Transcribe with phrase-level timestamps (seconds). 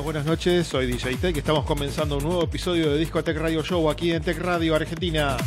[0.03, 4.11] Buenas noches, soy DJ Tech, estamos comenzando un nuevo episodio de Discotech Radio Show aquí
[4.11, 5.37] en Tech Radio Argentina,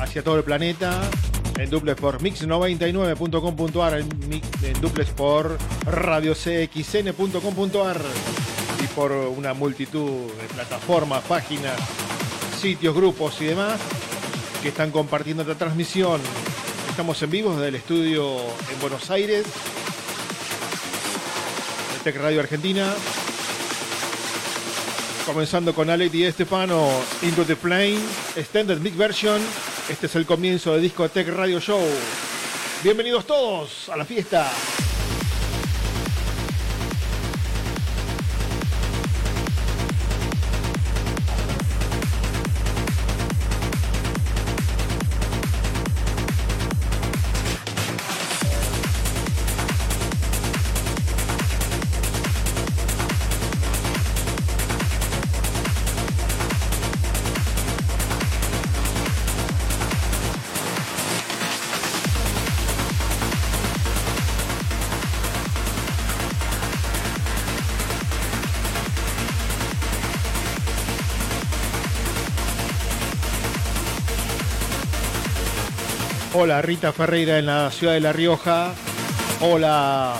[0.00, 1.02] hacia todo el planeta,
[1.58, 4.08] en duplex por mix99.com.ar, en,
[4.62, 8.00] en duplex por radiocxn.com.ar
[8.82, 11.78] y por una multitud de plataformas, páginas,
[12.60, 13.80] sitios, grupos y demás
[14.62, 16.20] que están compartiendo esta transmisión.
[16.88, 18.38] Estamos en vivo desde el estudio
[18.72, 19.44] en Buenos Aires,
[22.02, 22.94] Tech Radio Argentina.
[25.26, 26.90] Comenzando con Alex y Estefano,
[27.22, 28.00] Into the Flame,
[28.36, 29.40] Extended Mix Version.
[29.88, 31.82] Este es el comienzo de Discotech Radio Show.
[32.82, 34.50] Bienvenidos todos a la fiesta.
[76.42, 78.72] Hola Rita Ferreira en la ciudad de La Rioja.
[79.42, 80.14] Hola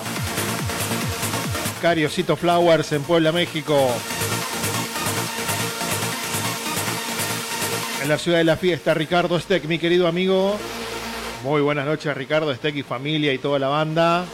[1.80, 3.88] Cariosito Flowers en Puebla, México.
[8.02, 10.58] En la ciudad de la fiesta, Ricardo Steck, mi querido amigo.
[11.42, 14.26] Muy buenas noches, Ricardo Steck y familia y toda la banda.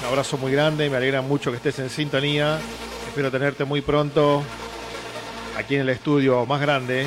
[0.00, 2.58] Un abrazo muy grande, me alegra mucho que estés en sintonía.
[3.06, 4.42] Espero tenerte muy pronto
[5.56, 7.06] aquí en el estudio más grande.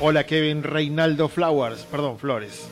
[0.00, 2.68] Hola Kevin Reinaldo Flowers, perdón, Flores.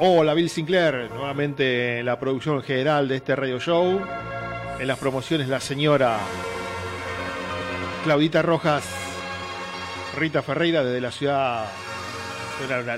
[0.00, 4.00] Hola Bill Sinclair, nuevamente en la producción general de este radio show.
[4.78, 6.18] En las promociones la señora
[8.04, 8.84] Claudita Rojas,
[10.16, 11.66] Rita Ferreira desde la ciudad,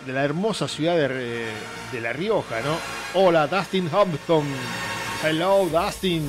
[0.06, 1.46] de la, hermosa ciudad de,
[1.90, 2.76] de La Rioja, ¿no?
[3.14, 4.44] Hola Dustin Hampton.
[5.24, 6.26] Hello Dustin.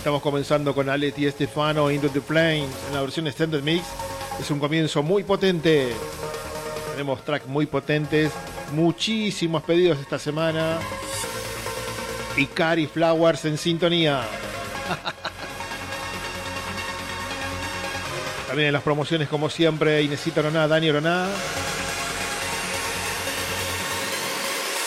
[0.00, 3.84] Estamos comenzando con Alet y Estefano Into the Flames en la versión Extended Mix.
[4.40, 5.92] Es un comienzo muy potente.
[6.92, 8.32] Tenemos tracks muy potentes,
[8.72, 10.78] muchísimos pedidos esta semana.
[12.34, 14.22] Y Cari Flowers en sintonía.
[18.46, 21.28] También en las promociones, como siempre, Inesita Roná, Dani Roná.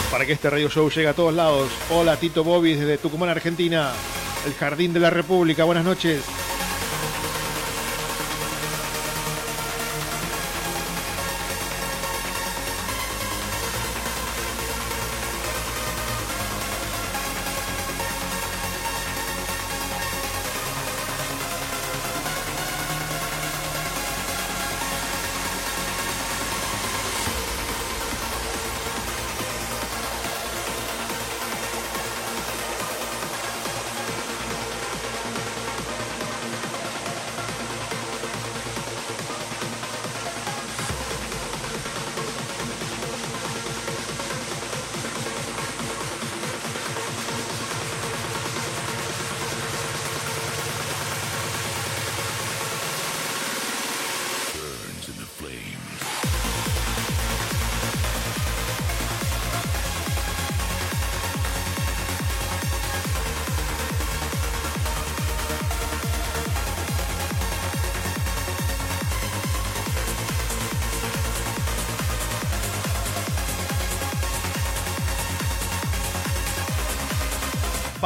[0.09, 1.69] Para que este radio show llegue a todos lados.
[1.91, 3.91] Hola Tito Bobby desde Tucumán, Argentina.
[4.45, 5.63] El Jardín de la República.
[5.63, 6.23] Buenas noches.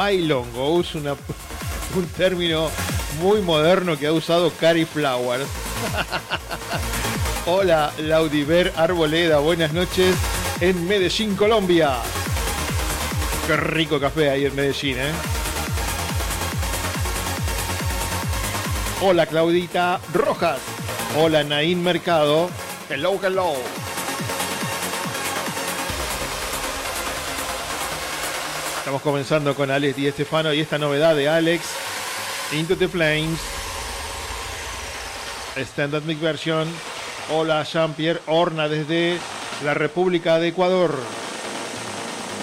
[0.08, 0.80] Bailongo.
[0.80, 1.12] Es una,
[1.96, 2.70] un término
[3.20, 5.46] muy moderno que ha usado Cari Flowers.
[7.46, 9.38] Hola, Laudiver Arboleda.
[9.38, 10.16] Buenas noches
[10.60, 11.96] en Medellín, Colombia.
[13.46, 15.12] Qué rico café ahí en Medellín, ¿eh?
[19.02, 20.58] Hola, Claudita Rojas.
[21.18, 22.48] Hola, Naín Mercado.
[22.88, 23.52] Hello, hello.
[29.02, 31.62] Comenzando con Alex Di Stefano y esta novedad de Alex,
[32.52, 33.38] Into the Flames,
[35.56, 36.68] Standard Mix Version.
[37.30, 39.18] Hola, Jean-Pierre Horna desde
[39.64, 40.98] la República de Ecuador.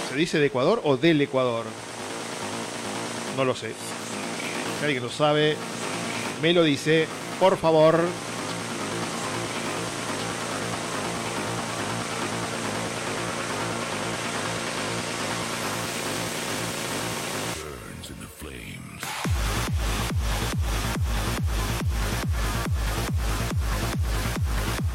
[0.09, 1.65] ¿Se dice de Ecuador o del Ecuador?
[3.35, 3.73] No lo sé.
[4.79, 5.57] Si alguien lo sabe,
[6.41, 7.07] me lo dice,
[7.39, 7.99] por favor.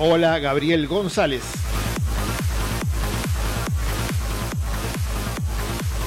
[0.03, 1.43] Hola, Gabriel González.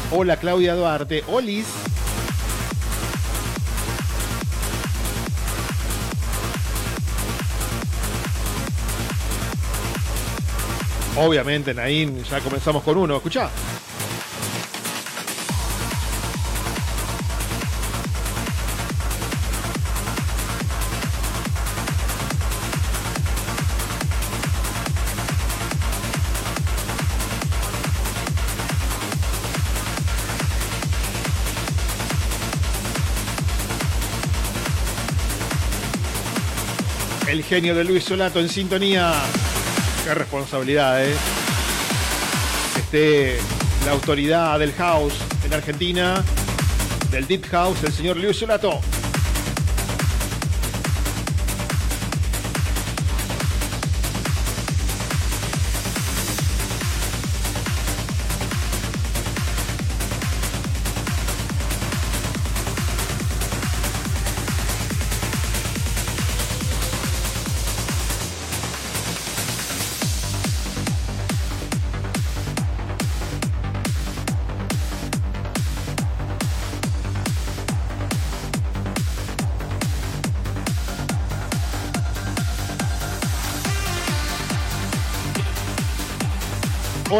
[0.10, 1.24] Hola, Claudia Duarte.
[1.28, 1.68] Olis.
[11.16, 13.18] Obviamente, Naín, ya comenzamos con uno.
[13.18, 13.52] Escucha.
[37.28, 39.14] El genio de Luis Solato en sintonía.
[40.04, 41.14] Qué responsabilidad, ¿eh?
[42.78, 43.38] Esté
[43.86, 45.14] la autoridad del house
[45.46, 46.24] en Argentina,
[47.10, 48.80] del Deep House, el señor Luis Solato.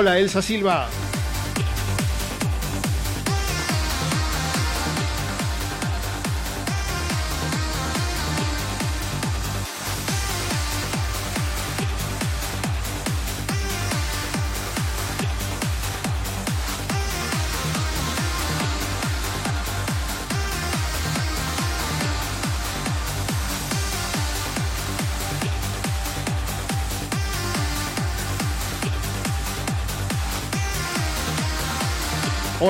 [0.04, 1.03] Hola, Elsa Silva.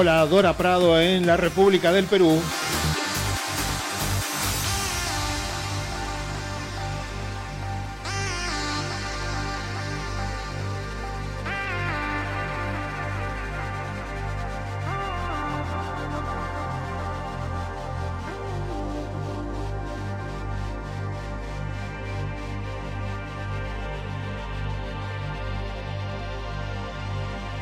[0.04, 2.38] Hola, Dora Prado en la República del Perú.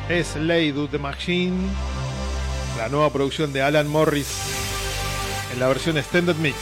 [0.08, 1.70] Es Lady the Machine,
[2.82, 4.26] la nueva producción de Alan Morris
[5.52, 6.56] en la versión Extended Mix.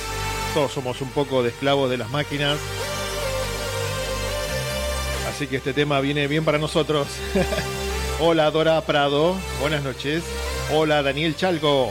[0.52, 2.58] Todos somos un poco de esclavos de las máquinas.
[5.30, 7.08] Así que este tema viene bien para nosotros.
[8.20, 10.22] Hola Dora Prado, buenas noches.
[10.70, 11.90] Hola Daniel Chalco.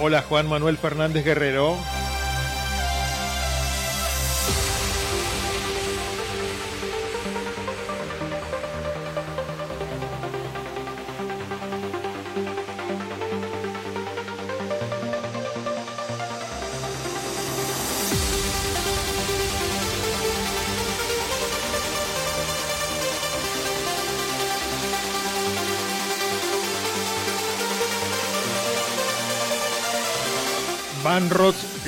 [0.00, 1.76] Hola Juan Manuel Fernández Guerrero.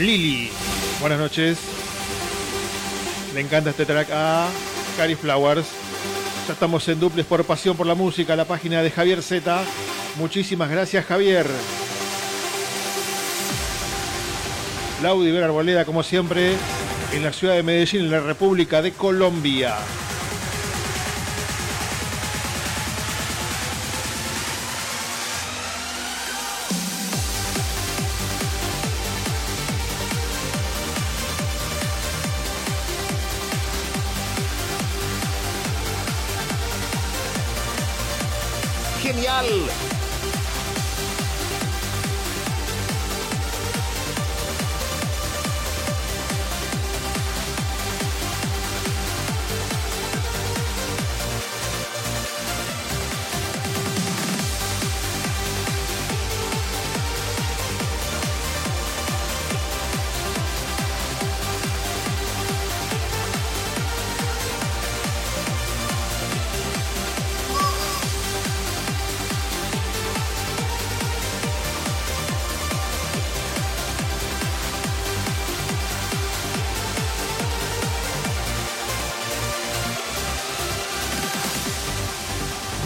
[0.06, 0.50] Lily.
[1.00, 1.58] Buenas noches.
[3.34, 4.48] Le encanta este track a
[4.96, 5.66] Cari Flowers.
[6.46, 9.64] Ya estamos en duples por pasión por la música, la página de Javier Z.
[10.16, 11.48] Muchísimas gracias, Javier.
[15.02, 16.52] Laudi Arboleda, como siempre.
[17.12, 19.74] en la ciudad de Medellín, en la República de Colombia.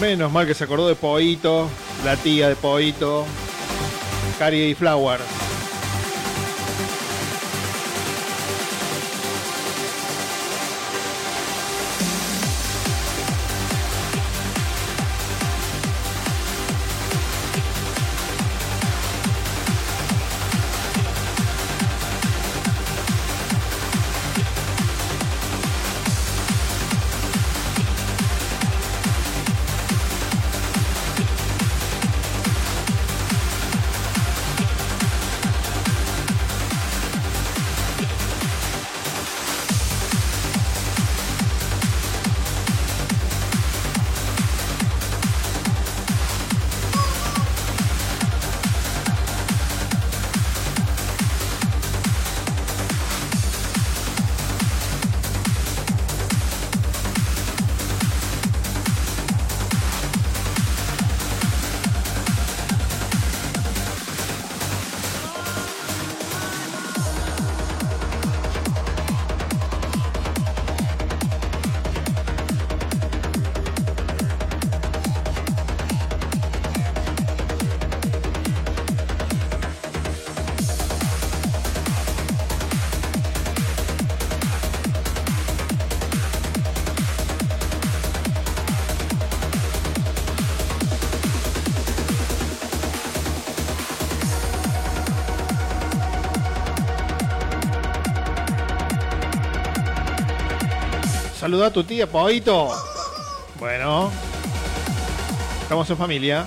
[0.01, 1.69] Menos mal que se acordó de Poito,
[2.07, 3.27] la tía de Poito,
[4.39, 5.21] Cari y Flower.
[101.65, 102.71] A tu tía, Poito.
[103.59, 104.11] Bueno,
[105.61, 106.45] estamos en familia.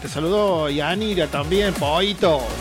[0.00, 2.55] Te saludo Yanira también, Poito.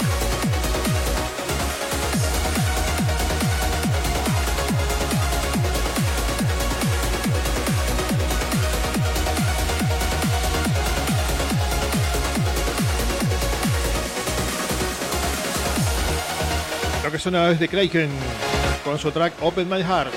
[17.26, 18.12] Suena es de Kraken
[18.84, 20.14] con su track Open My Heart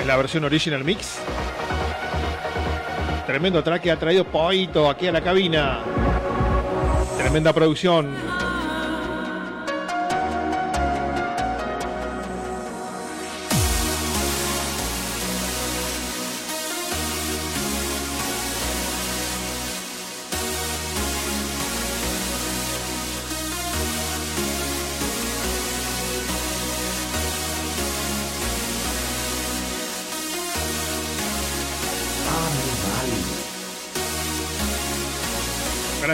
[0.00, 1.18] en la versión original mix.
[3.26, 5.80] Tremendo track que ha traído Poito aquí a la cabina.
[7.18, 8.16] Tremenda producción.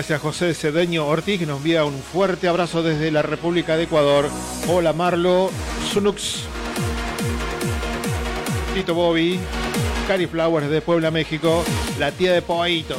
[0.02, 4.28] Gracias José Cedeño Ortiz que nos envía un fuerte abrazo desde la República de Ecuador.
[4.66, 5.48] Hola Marlo,
[5.92, 6.40] Sunux,
[8.74, 9.38] Tito Bobby,
[10.08, 11.62] Cari Flowers de Puebla, México,
[12.00, 12.96] la tía de Poito.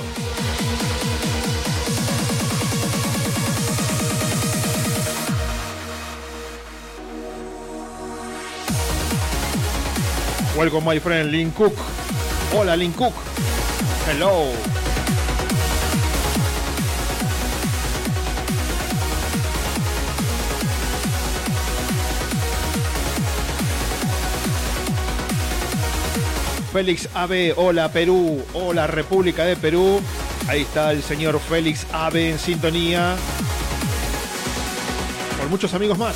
[10.56, 11.74] Welcome my friend Lin Cook.
[12.56, 13.14] Hola Lin Cook.
[14.10, 14.83] Hello.
[26.74, 30.02] Félix AB, hola Perú, hola República de Perú.
[30.48, 33.16] Ahí está el señor Félix AB en sintonía.
[35.38, 36.16] Por muchos amigos más.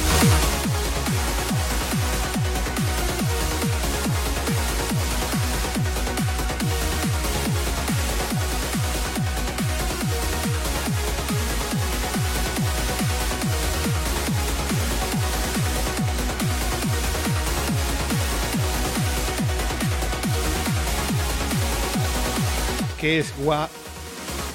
[23.08, 23.70] ¿Qué es gua,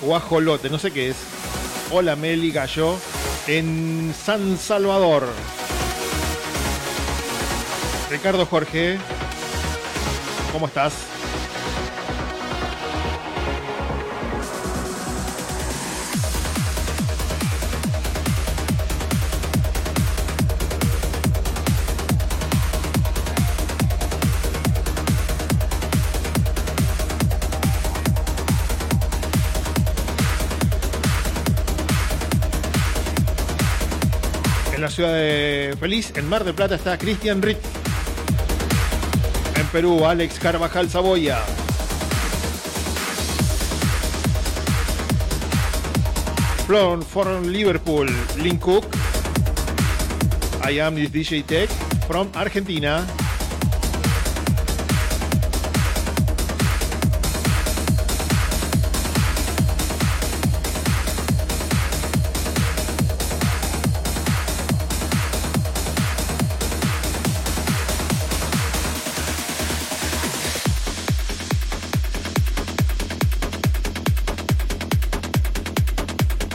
[0.03, 0.69] guajolote?
[0.69, 1.17] No sé qué es.
[1.91, 2.99] Hola Meli Gallo
[3.47, 5.27] en San Salvador.
[8.11, 8.99] Ricardo Jorge,
[10.53, 11.12] ¿cómo estás?
[35.83, 37.59] Feliz, en Mar del Plata, está Cristian Rick.
[39.57, 41.41] En Perú, Alex Carvajal Saboya.
[46.69, 48.07] From, from Liverpool,
[48.41, 48.85] Link Cook.
[50.65, 51.69] I am this DJ Tech
[52.07, 53.05] from Argentina.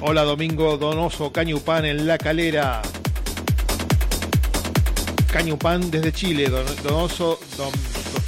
[0.09, 2.81] Hola Domingo Donoso Cañupán en La Calera.
[5.29, 6.49] Cañupán desde Chile.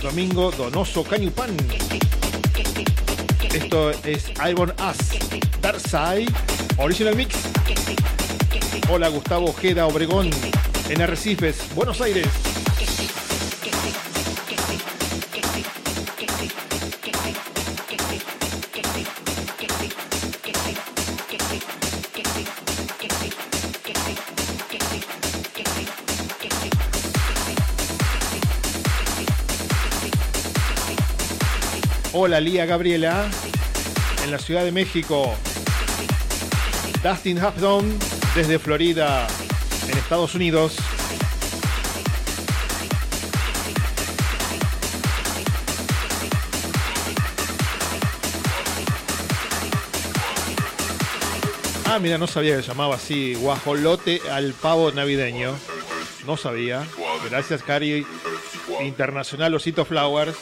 [0.01, 1.55] Domingo Donoso Cañupán.
[3.53, 4.97] Esto es Iron Us.
[5.61, 5.79] Dark
[6.79, 7.35] Original Mix.
[8.89, 10.29] Hola Gustavo Ojeda Obregón
[10.89, 12.27] en Arrecifes, Buenos Aires.
[32.21, 33.29] Hola Lía Gabriela
[34.25, 35.34] en la Ciudad de México.
[37.01, 37.97] Dustin Hafdon
[38.36, 39.25] desde Florida
[39.89, 40.75] en Estados Unidos.
[51.86, 55.55] Ah, mira, no sabía que llamaba así, guajolote al pavo navideño.
[56.27, 56.86] No sabía.
[57.29, 58.05] Gracias, Cari.
[58.82, 60.36] Internacional Osito Flowers.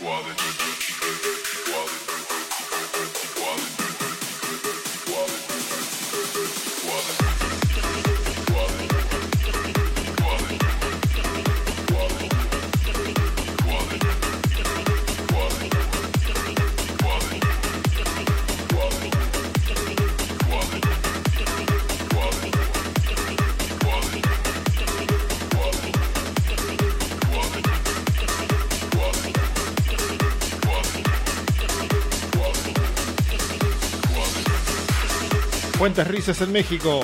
[35.88, 37.00] Fuentes Risas en México.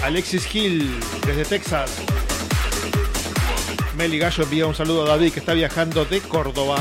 [0.00, 1.90] Alexis Gil desde Texas.
[3.96, 6.76] Meli Gallo envía un saludo a David que está viajando de Córdoba.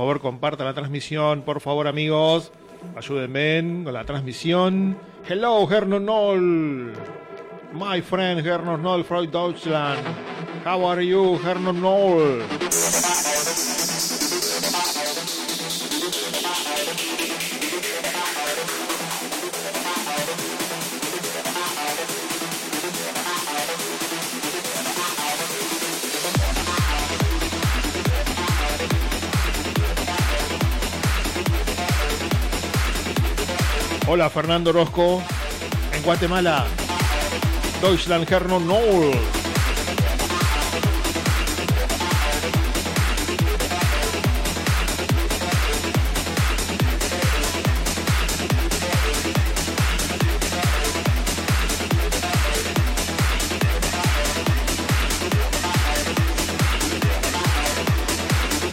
[0.00, 2.52] Favor, compartan la transmisión, por favor, amigos.
[2.96, 4.96] Ayúdenme con la transmisión.
[5.28, 6.92] Hello, Herno Noll.
[7.74, 10.00] My friend Herno Noll from Deutschland.
[10.64, 12.42] How are you, Herno Noll?
[34.12, 35.22] Hola, Fernando Orozco.
[35.92, 36.66] En Guatemala.
[37.80, 39.12] Deutschland Herno Noll.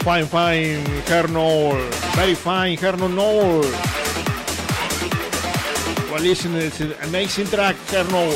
[0.02, 1.76] Fine, fine, Herno.
[2.16, 3.97] Very fine, Herno Noll.
[6.18, 8.28] Well, listen, it's an amazing track, Herno.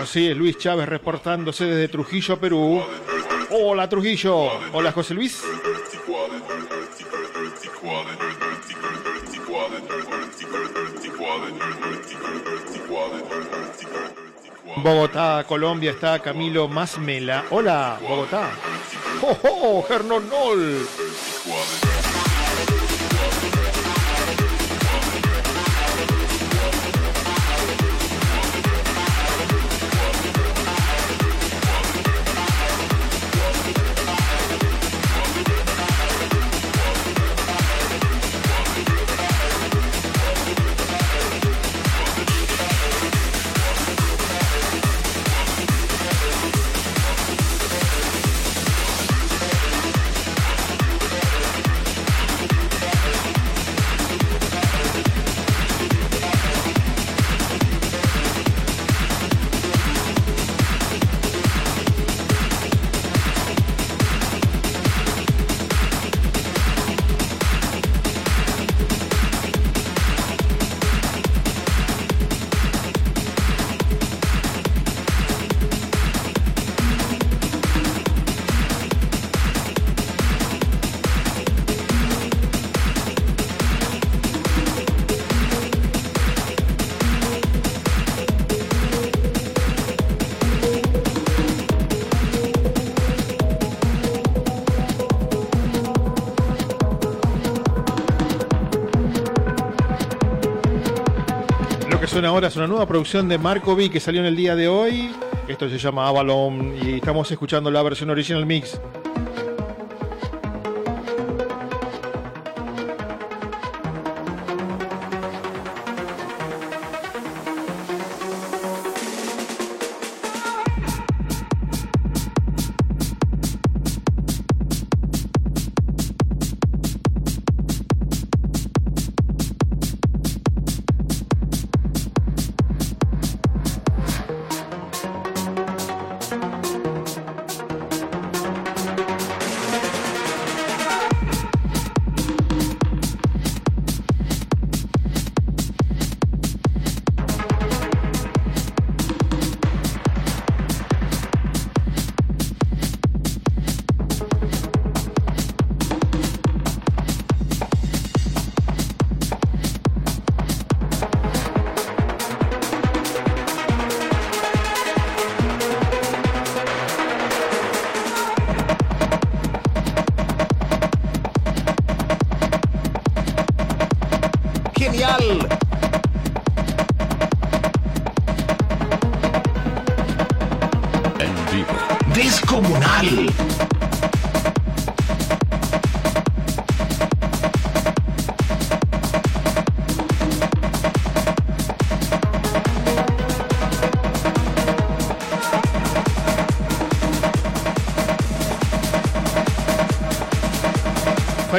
[0.00, 2.80] Así es, Luis Chávez reportándose desde Trujillo, Perú.
[3.50, 4.52] Hola Trujillo.
[4.72, 5.42] Hola José Luis.
[14.76, 17.46] Bogotá, Colombia, está Camilo Masmela.
[17.50, 18.52] Hola, Bogotá.
[19.22, 19.84] ¡Oh, oh!
[19.88, 20.86] Gernonol.
[102.20, 105.10] Ahora es una nueva producción de Marco V que salió en el día de hoy.
[105.48, 108.78] Esto se llama Avalon y estamos escuchando la versión original mix.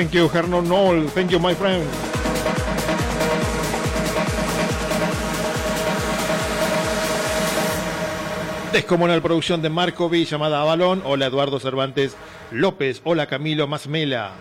[0.04, 1.08] Thank you, Hernon Noll.
[1.08, 1.88] Thank you, my friend.
[8.72, 11.02] Descomunal producción de Marco V llamada Avalón.
[11.06, 12.16] Hola Eduardo Cervantes
[12.52, 13.02] López.
[13.04, 14.34] Hola Camilo Masmela.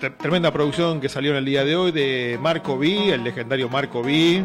[0.00, 3.68] Tre- Tremenda producción que salió en el día de hoy de Marco V, el legendario
[3.68, 4.44] Marco V.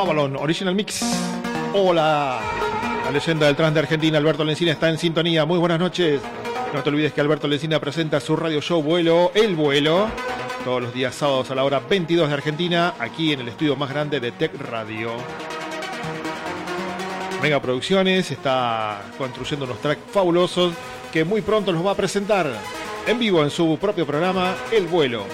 [0.00, 1.02] Avalon Original Mix.
[1.74, 2.40] Hola.
[3.04, 5.44] La leyenda del trans de Argentina, Alberto Lencina, está en sintonía.
[5.44, 6.22] Muy buenas noches.
[6.72, 10.08] No te olvides que Alberto Lencina presenta su radio show Vuelo, El Vuelo,
[10.64, 13.90] todos los días sábados a la hora 22 de Argentina, aquí en el estudio más
[13.90, 15.10] grande de Tech Radio.
[17.42, 20.72] Mega Producciones está construyendo unos tracks fabulosos
[21.12, 22.50] que muy pronto los va a presentar
[23.06, 25.26] en vivo en su propio programa El Vuelo.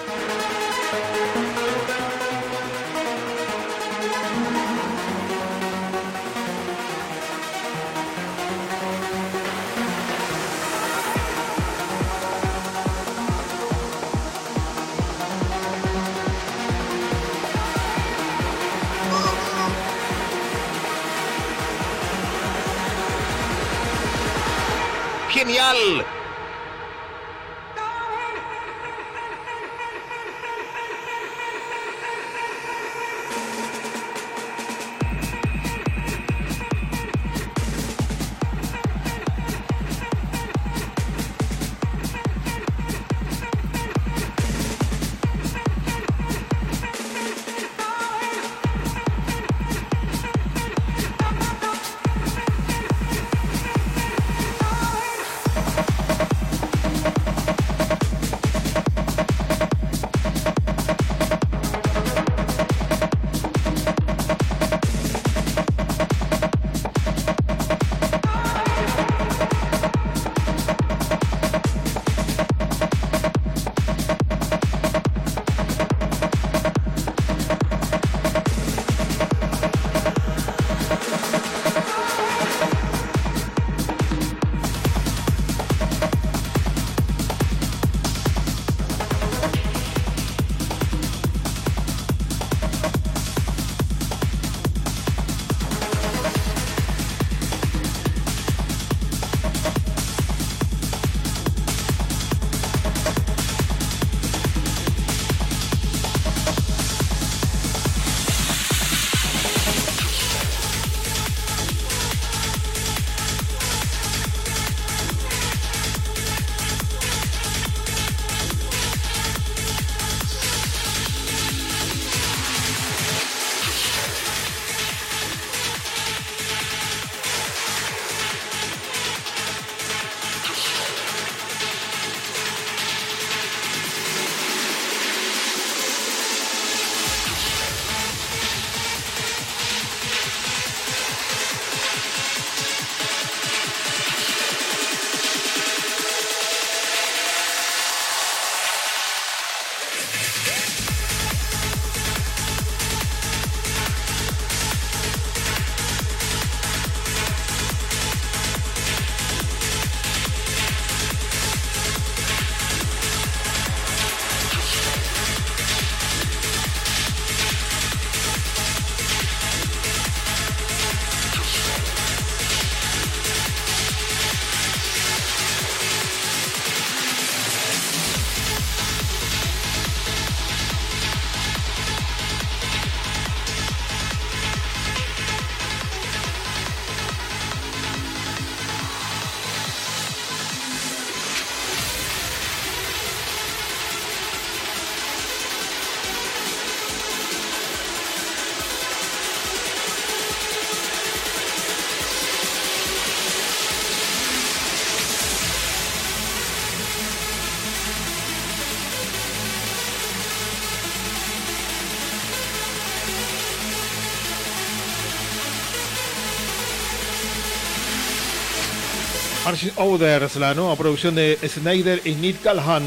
[219.47, 222.83] Marching Orders, la nueva producción de Snyder y Nick Callahan.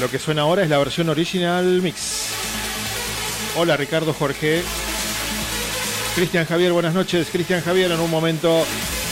[0.00, 2.30] Lo que suena ahora es la versión original mix.
[3.56, 4.60] Hola Ricardo Jorge.
[6.16, 7.28] Cristian Javier, buenas noches.
[7.30, 8.66] Cristian Javier, en un momento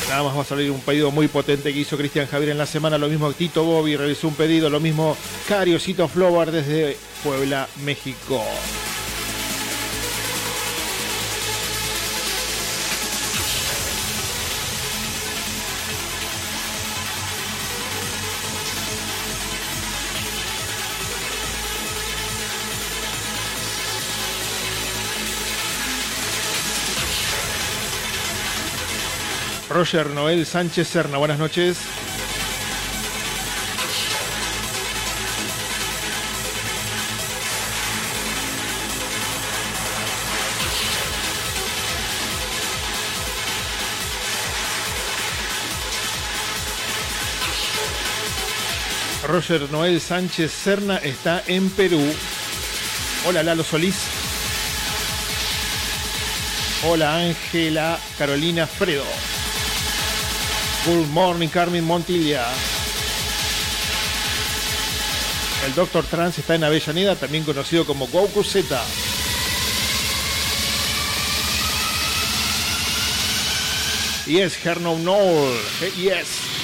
[0.09, 2.67] nada más va a salir un pedido muy potente que hizo Cristian Javier en la
[2.67, 2.99] semana.
[2.99, 4.69] Lo mismo Tito Bobby realizó un pedido.
[4.69, 5.17] Lo mismo
[5.49, 8.43] Cariosito Flower desde Puebla, México.
[29.71, 31.79] Roger Noel Sánchez Serna, buenas noches.
[49.29, 52.03] Roger Noel Sánchez Serna está en Perú.
[53.25, 53.95] Hola Lalo Solís.
[56.85, 59.05] Hola Ángela Carolina Fredo.
[60.87, 62.43] Good morning Carmen Montilla.
[65.67, 68.83] El Doctor Trans está en Avellaneda, también conocido como Goku Z.
[74.27, 75.61] Yes, Herno Noel.
[75.99, 76.60] Yes.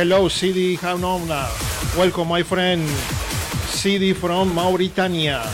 [0.00, 1.44] Hello, CD Hanomna.
[1.94, 2.88] Welcome, my friend.
[3.68, 5.44] CD from Mauritania.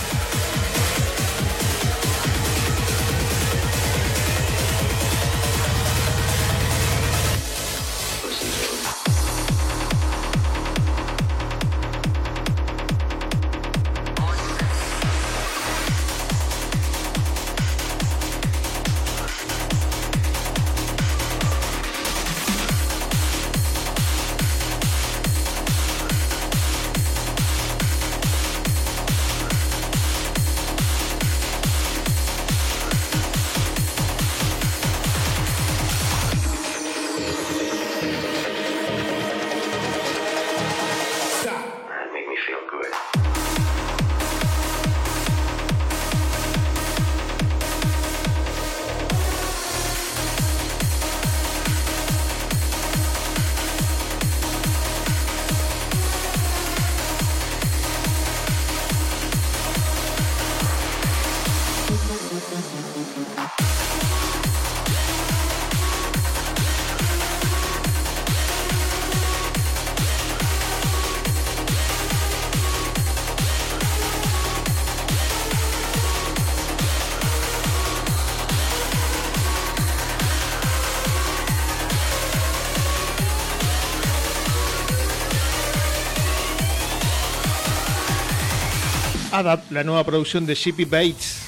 [89.77, 91.43] La nueva producción de Shippy Bates.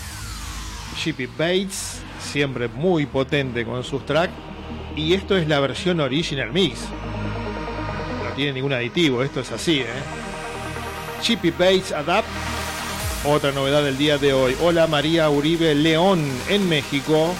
[1.03, 4.35] Shippy Bates, siempre muy potente con sus tracks.
[4.95, 6.79] Y esto es la versión original mix.
[8.23, 9.87] No tiene ningún aditivo, esto es así, ¿eh?
[11.23, 12.29] Chippy Bates Adapt.
[13.25, 14.55] Otra novedad del día de hoy.
[14.61, 17.35] Hola María Uribe León en México.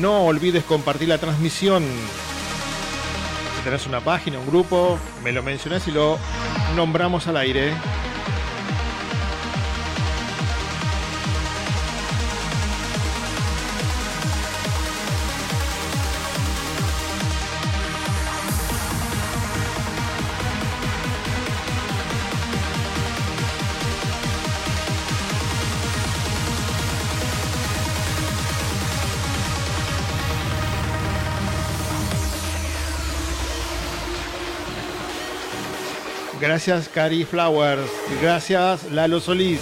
[0.00, 1.84] No olvides compartir la transmisión
[3.60, 6.18] tenés una página, un grupo, me lo mencionás y lo
[6.76, 7.72] nombramos al aire.
[36.50, 37.88] Gracias, Cari Flowers.
[38.20, 39.60] Gracias, Lalo Solís.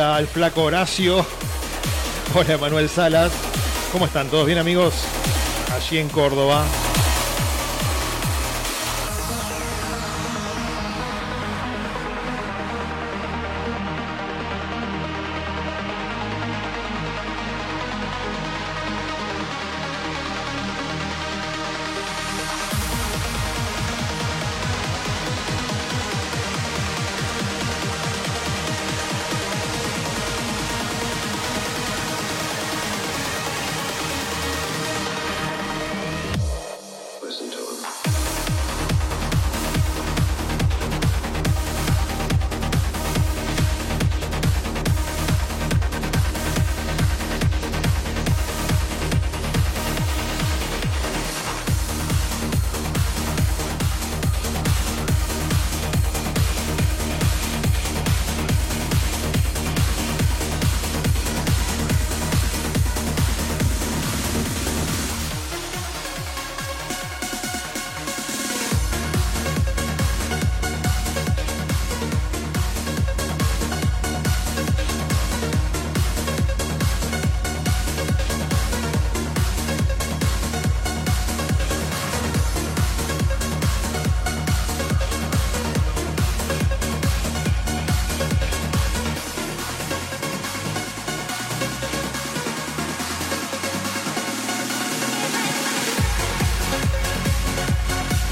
[0.00, 1.26] Al flaco Horacio.
[2.34, 3.32] Hola Manuel Salas.
[3.92, 4.28] ¿Cómo están?
[4.28, 4.94] ¿Todos bien amigos?
[5.74, 6.64] Allí en Córdoba.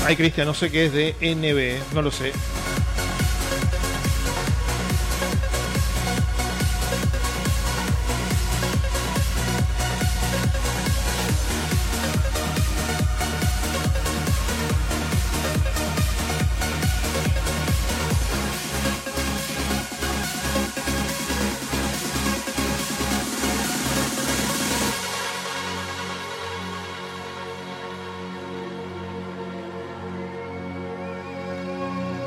[0.09, 2.33] Ay, Cristian, no sé qué es de NB, no lo sé.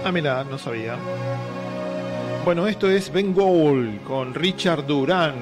[0.04, 0.96] Ah, mira, no sabía.
[2.44, 5.36] Bueno, esto es Ben Gol con Richard Durán.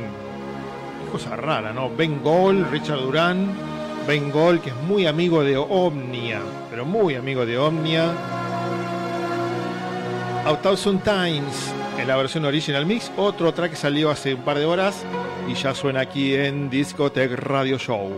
[1.11, 1.89] Cosa rara, ¿no?
[1.89, 3.47] Ben Gol, Richard Durán.
[4.05, 8.11] Ben Gol, que es muy amigo de Omnia, pero muy amigo de Omnia.
[10.45, 13.11] A Thousand Times en la versión original mix.
[13.15, 15.05] Otro track que salió hace un par de horas
[15.47, 18.11] y ya suena aquí en Discotech Radio Show.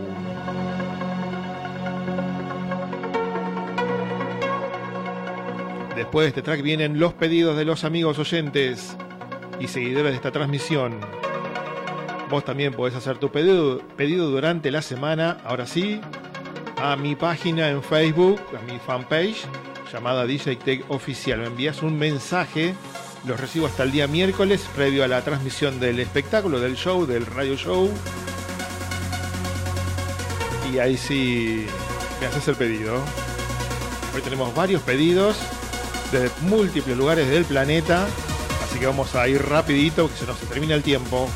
[6.02, 8.96] Después de este track vienen los pedidos de los amigos oyentes
[9.60, 10.98] y seguidores de esta transmisión.
[12.28, 13.78] Vos también podés hacer tu pedido,
[14.28, 16.00] durante la semana, ahora sí,
[16.76, 19.44] a mi página en Facebook, a mi fanpage
[19.92, 21.38] llamada DJ Tech Oficial.
[21.38, 22.74] Me envías un mensaje,
[23.24, 27.26] los recibo hasta el día miércoles, previo a la transmisión del espectáculo, del show, del
[27.26, 27.88] radio show.
[30.74, 31.64] Y ahí sí
[32.20, 32.96] me haces el pedido.
[34.16, 35.36] Hoy tenemos varios pedidos
[36.12, 38.06] de múltiples lugares del planeta.
[38.62, 41.28] Así que vamos a ir rapidito, que se nos termina el tiempo.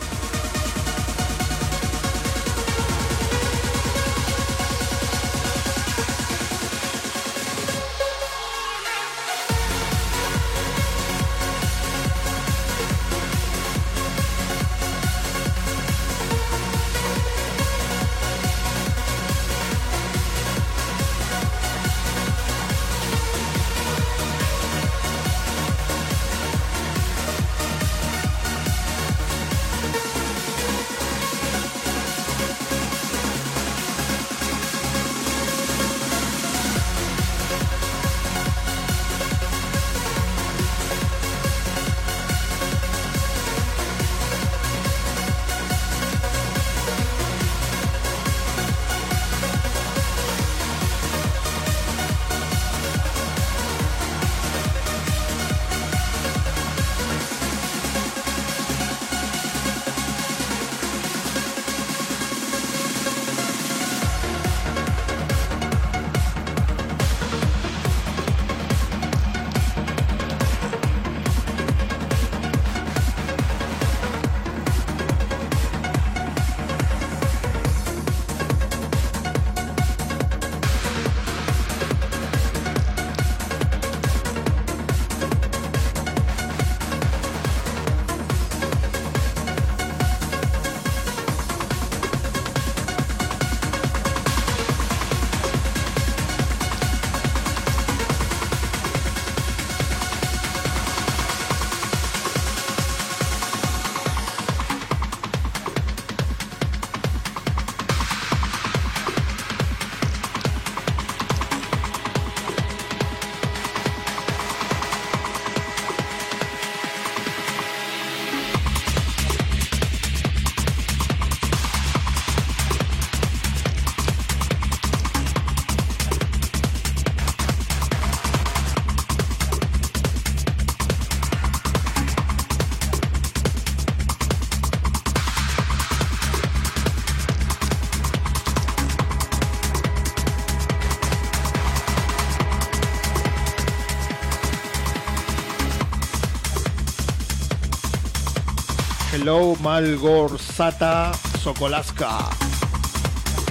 [149.26, 151.10] Slow Malgorzata
[151.42, 152.30] Sokolaska.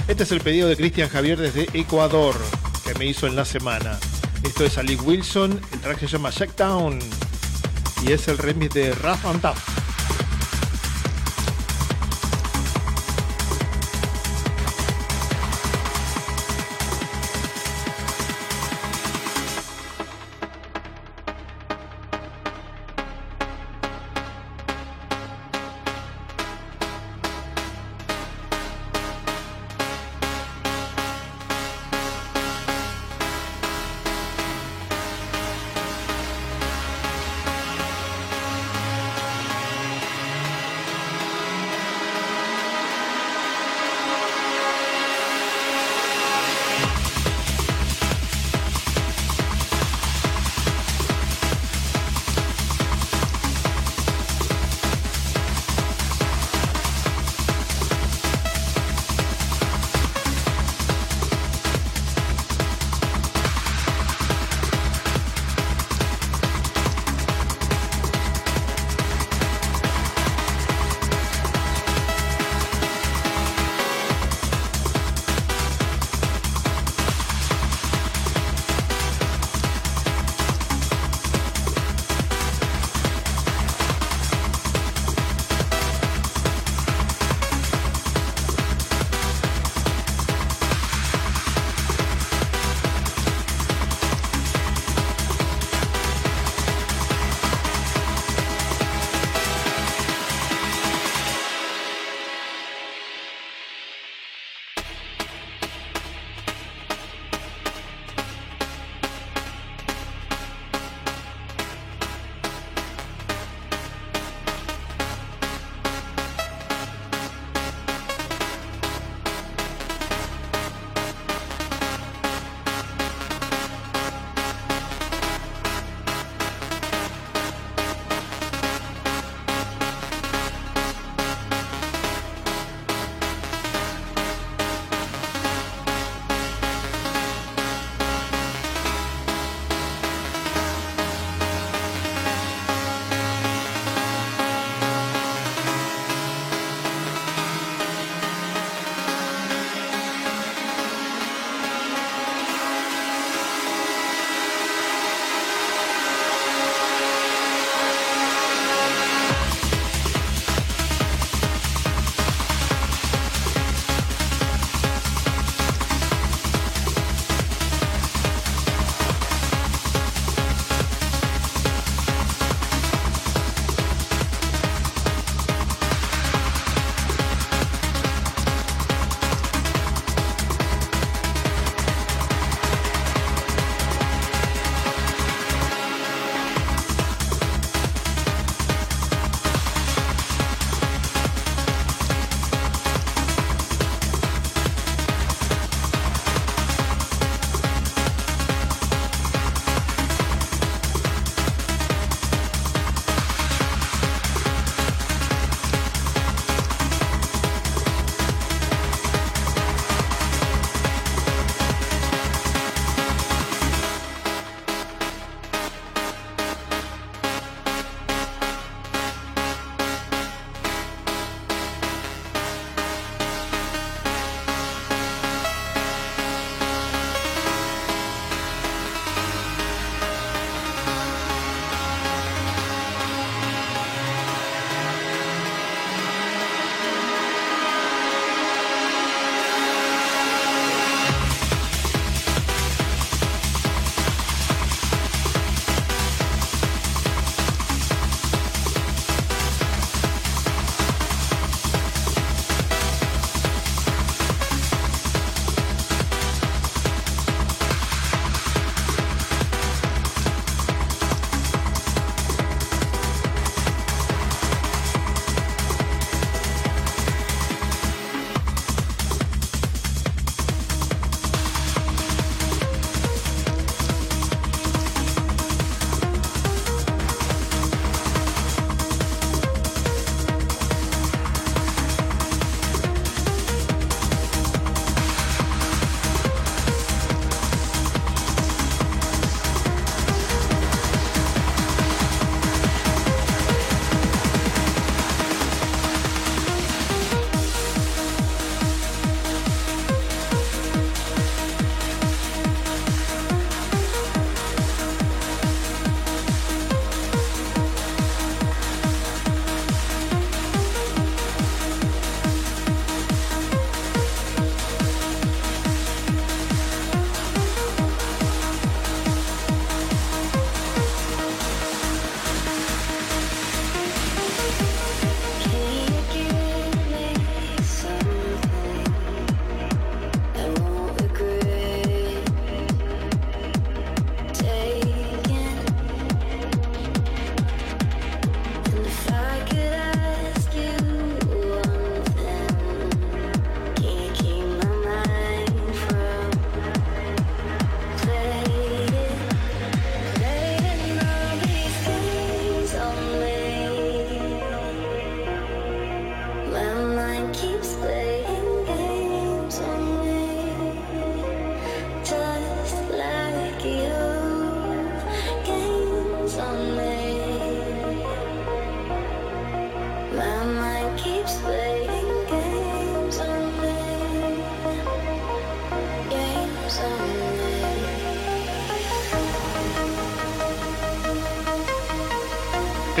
[0.08, 2.34] Este es el pedido de Cristian Javier desde Ecuador,
[2.82, 3.98] que me hizo en la semana.
[4.42, 6.98] Esto es Ali Wilson, el track se llama Shackdown
[8.06, 9.85] y es el remix de Rough and Tough.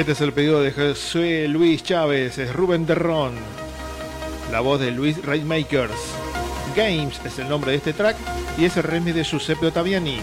[0.06, 3.34] Este es el pedido de José Luis Chávez, es Rubén Terrón,
[4.52, 5.90] la voz de Luis Rainmakers.
[6.76, 8.16] Games es el nombre de este track
[8.56, 10.20] y es el remix de Giuseppe Ottaviani.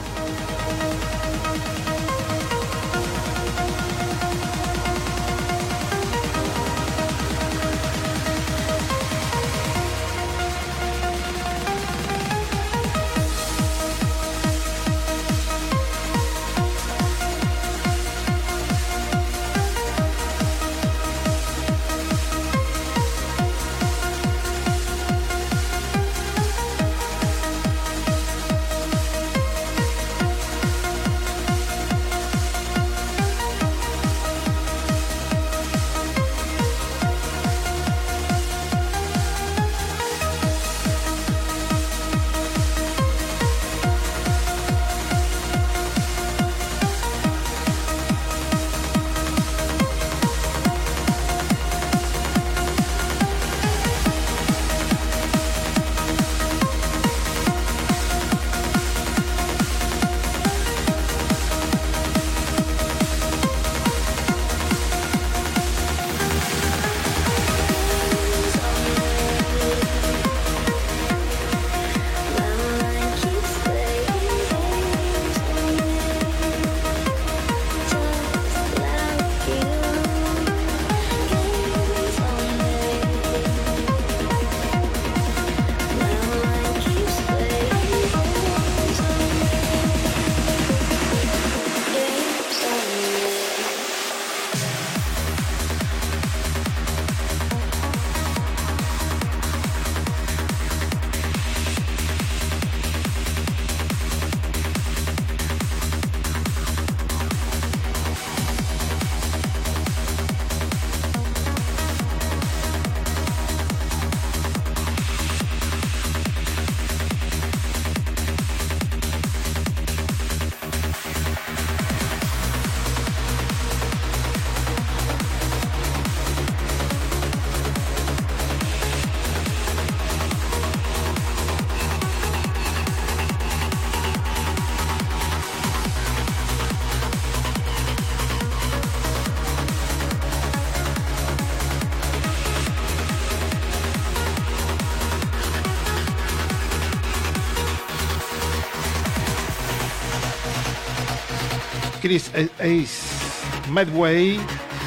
[153.70, 154.40] Madway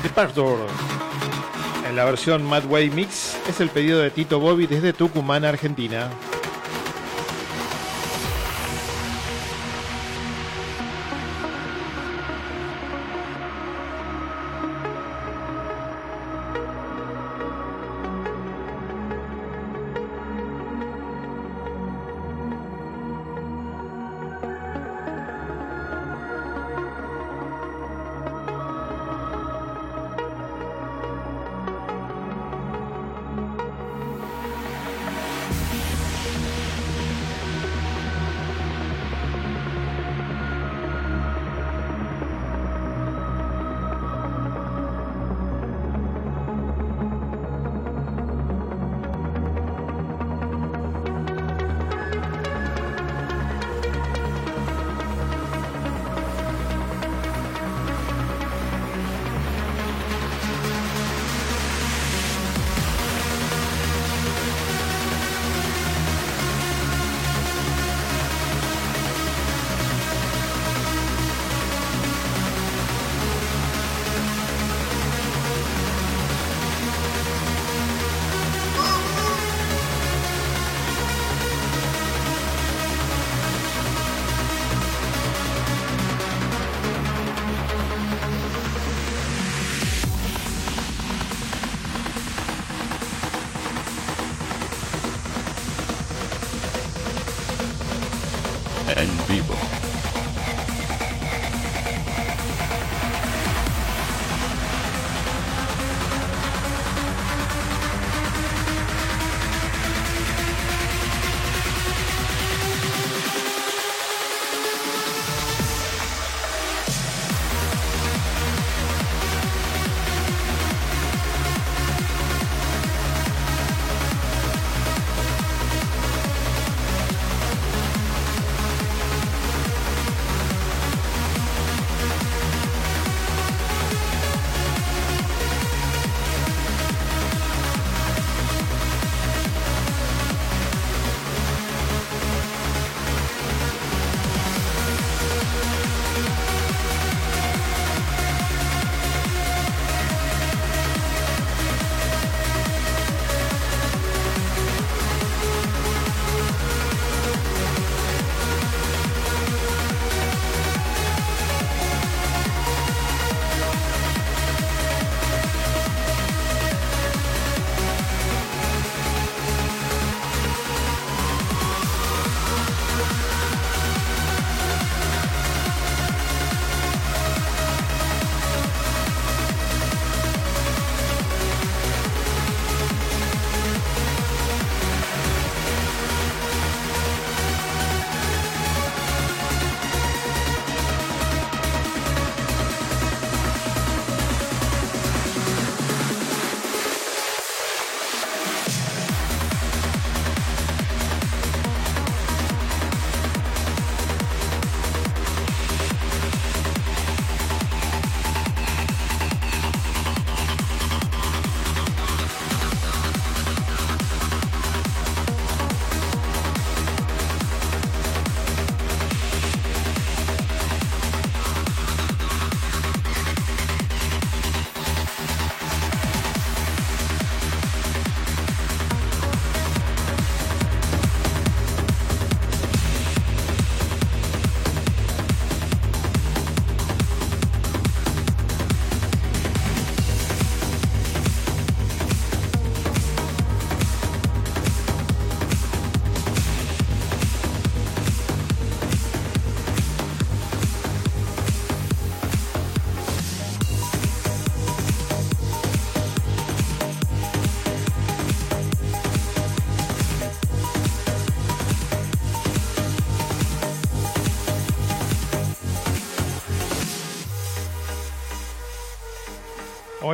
[0.03, 0.63] Departure.
[1.89, 6.09] En la versión Madway Mix es el pedido de Tito Bobby desde Tucumán, Argentina.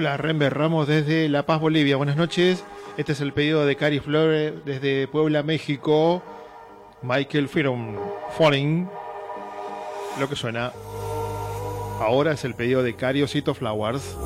[0.03, 1.97] Hola, Rember Ramos desde La Paz, Bolivia.
[1.97, 2.65] Buenas noches.
[2.97, 6.21] Este es el pedido de Cari Flore desde Puebla, México.
[7.03, 7.97] Michael Firon
[8.37, 8.89] Falling.
[10.19, 10.73] Lo que suena.
[12.01, 14.17] Ahora es el pedido de Cari Osito Flowers.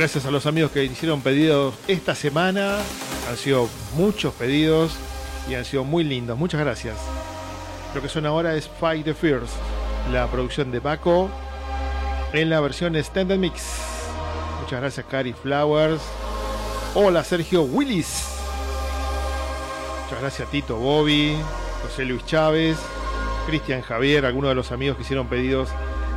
[0.00, 2.78] Gracias a los amigos que hicieron pedidos esta semana.
[3.28, 4.94] Han sido muchos pedidos
[5.46, 6.38] y han sido muy lindos.
[6.38, 6.96] Muchas gracias.
[7.94, 9.50] Lo que suena ahora es Fight the Fears,
[10.10, 11.28] la producción de Baco
[12.32, 13.62] en la versión Standard Mix.
[14.62, 16.00] Muchas gracias, Cari Flowers.
[16.94, 18.26] Hola, Sergio Willis.
[20.04, 21.36] Muchas gracias, Tito Bobby,
[21.82, 22.78] José Luis Chávez,
[23.46, 25.68] Cristian Javier, algunos de los amigos que hicieron pedidos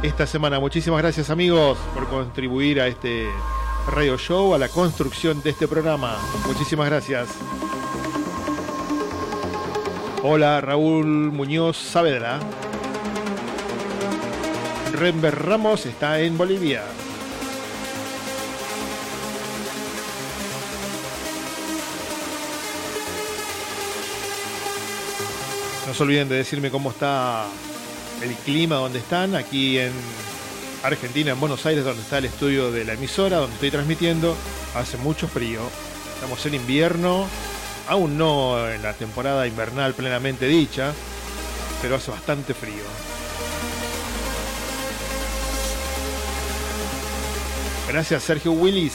[0.03, 0.61] esta semana.
[0.61, 3.27] Muchísimas gracias, amigos, por contribuir a este
[3.88, 6.17] Radio Show, a la construcción de este programa.
[6.47, 7.29] Muchísimas gracias.
[10.23, 12.39] Hola, Raúl Muñoz Saavedra.
[14.93, 16.84] Rember Ramos está en Bolivia.
[25.88, 27.45] No se olviden de decirme cómo está
[28.21, 29.36] el clima donde están.
[29.36, 29.91] Aquí en
[30.84, 34.36] Argentina, en Buenos Aires, donde está el estudio de la emisora, donde estoy transmitiendo,
[34.75, 35.61] hace mucho frío.
[36.15, 37.25] Estamos en invierno,
[37.88, 40.93] aún no en la temporada invernal plenamente dicha,
[41.81, 42.84] pero hace bastante frío.
[47.88, 48.93] Gracias Sergio Willis.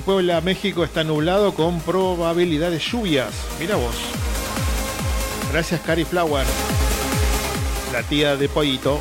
[0.00, 3.32] Puebla, México está nublado con probabilidad de lluvias.
[3.58, 3.94] Mira vos.
[5.52, 6.46] Gracias, Cari Flower.
[7.92, 9.00] La tía de Pollito.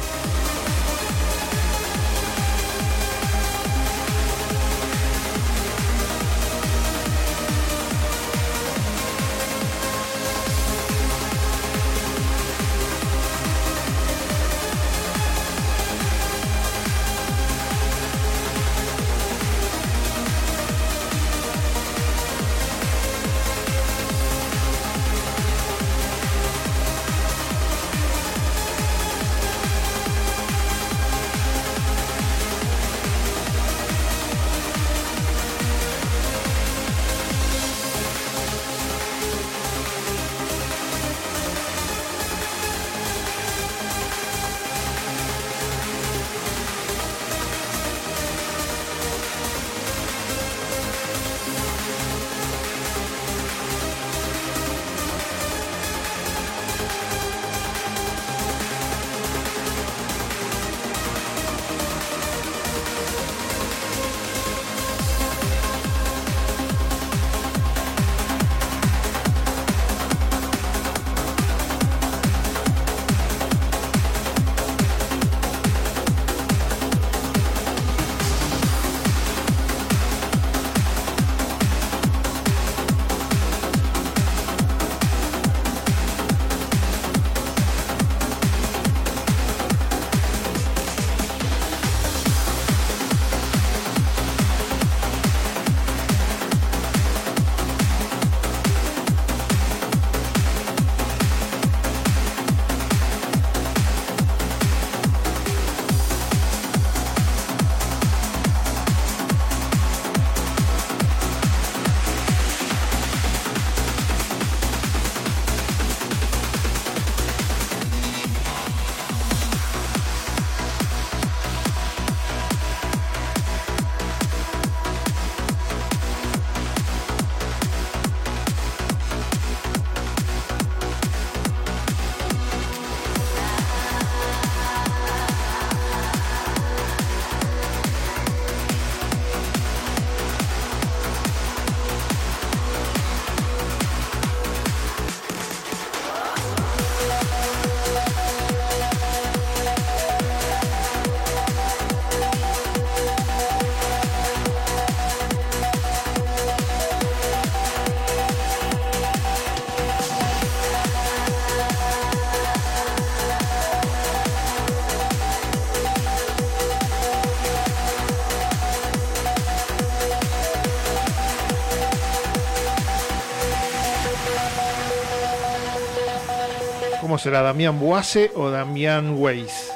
[177.20, 177.42] Será?
[177.42, 179.72] ¿Damián Buase o Damián Weiss?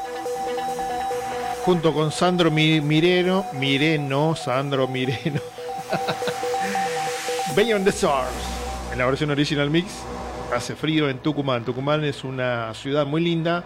[1.66, 5.40] Junto con Sandro Mi- Mireno, Mireno, Sandro Mireno.
[7.56, 8.32] Beyond the Stars.
[8.92, 9.88] En la versión original mix
[10.54, 11.64] hace frío en Tucumán.
[11.64, 13.64] Tucumán es una ciudad muy linda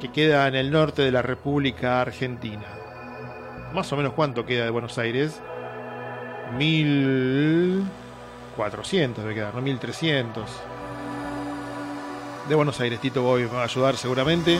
[0.00, 2.64] que queda en el norte de la República Argentina.
[3.72, 5.40] Más o menos cuánto queda de Buenos Aires.
[6.56, 10.48] 1400 debe quedar, no 1300
[12.48, 13.00] de Buenos Aires.
[13.00, 14.58] Tito Boy va a ayudar seguramente.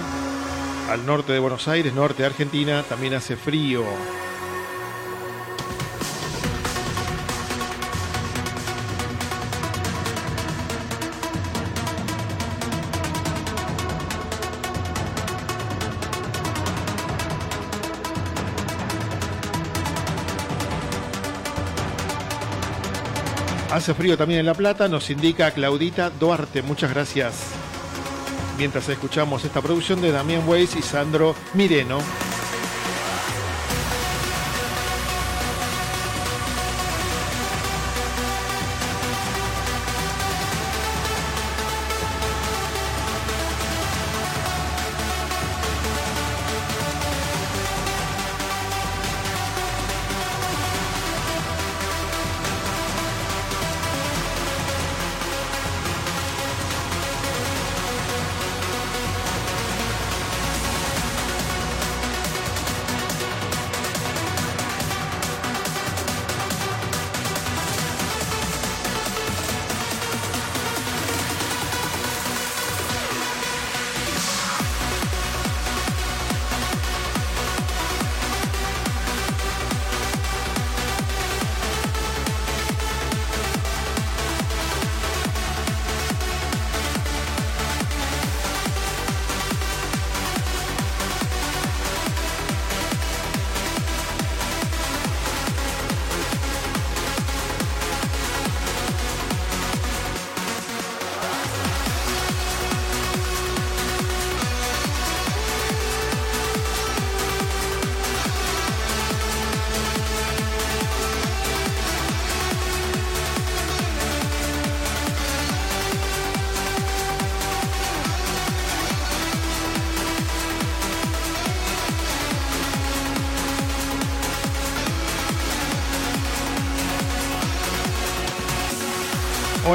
[0.91, 3.85] Al norte de Buenos Aires, norte de Argentina, también hace frío.
[23.71, 26.63] Hace frío también en La Plata, nos indica Claudita Duarte.
[26.63, 27.58] Muchas gracias.
[28.59, 32.01] Mientras escuchamos esta producción de Damián Weiss y Sandro Mireno.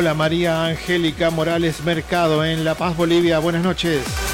[0.04, 3.40] Hola María Angélica Morales Mercado en La Paz, Bolivia.
[3.40, 4.33] Buenas noches.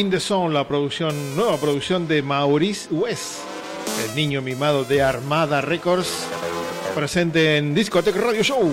[0.00, 3.40] In the la producción, nueva producción de Maurice West,
[4.08, 6.26] el niño mimado de Armada Records,
[6.94, 8.72] presente en Discotech Radio Show.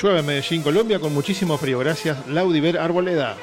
[0.00, 1.78] Llueve en Medellín, Colombia, con muchísimo frío.
[1.78, 3.36] Gracias, Laudiver Arboleda.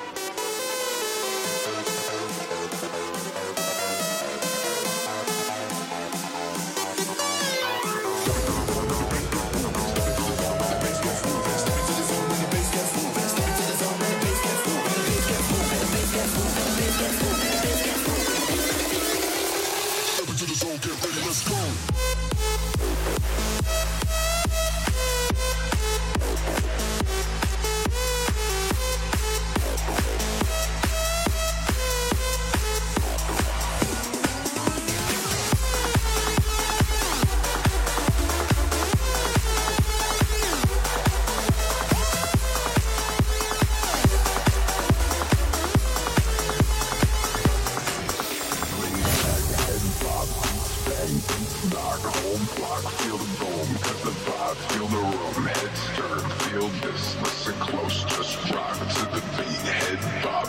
[53.18, 56.20] the boom, cause the vibe, feel the room, head stir,
[56.50, 60.47] feel this, listen close, just rock to the beat, head bob.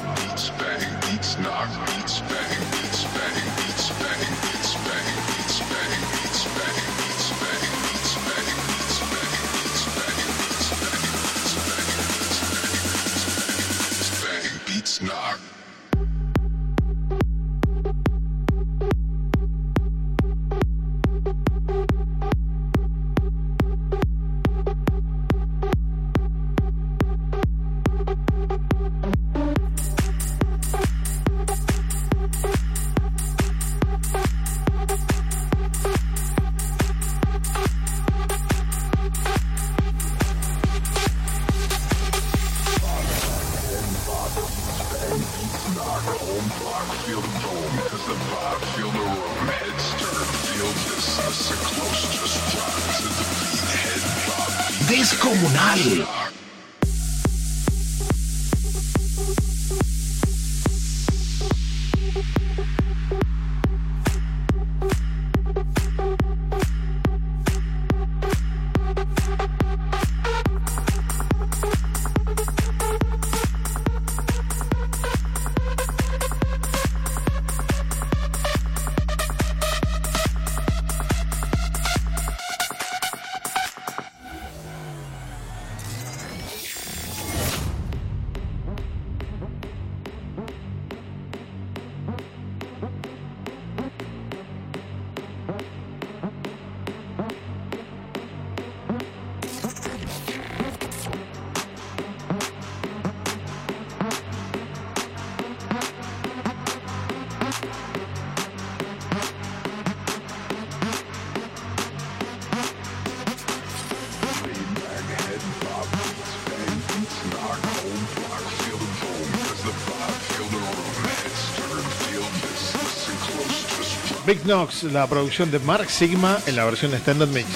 [124.48, 127.46] Knox, la producción de Mark Sigma en la versión Standard Mix.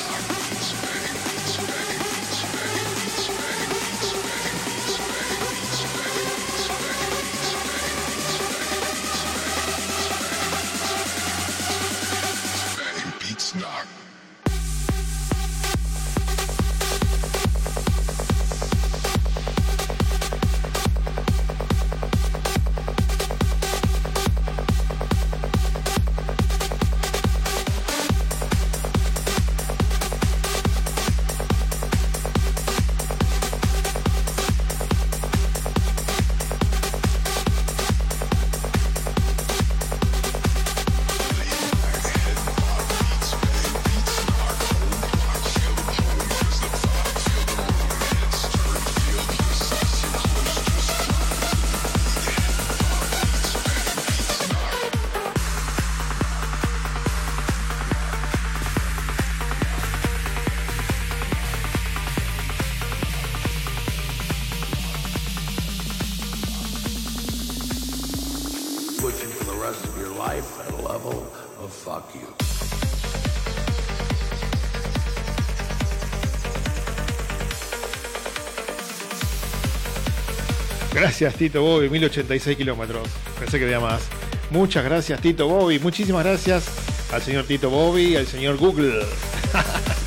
[81.22, 83.08] Gracias Tito Bobby, 1086 kilómetros.
[83.38, 84.02] Pensé que había más.
[84.50, 85.78] Muchas gracias Tito Bobby.
[85.78, 86.64] Muchísimas gracias
[87.12, 89.04] al señor Tito Bobby, al señor Google.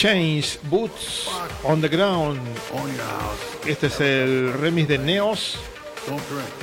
[0.00, 1.28] Change, Boots
[1.62, 2.40] on the Ground.
[3.66, 5.58] Este es el remix de Neos.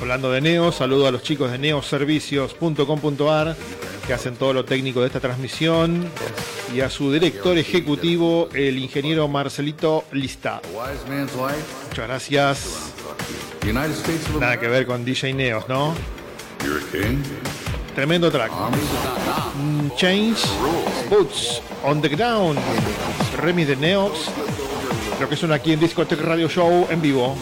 [0.00, 3.56] Hablando de Neos, saludo a los chicos de neoservicios.com.ar
[4.08, 6.10] que hacen todo lo técnico de esta transmisión
[6.74, 10.60] y a su director ejecutivo, el ingeniero Marcelito Lista.
[11.90, 12.92] Muchas gracias.
[14.40, 15.94] Nada que ver con DJ Neos, ¿no?
[17.98, 18.52] Tremendo track.
[19.56, 20.38] Mm, Change,
[21.10, 22.56] Boots on the Ground.
[23.38, 24.30] Remix de Neos.
[25.20, 27.34] Lo que suena aquí en Discotech Radio Show en vivo.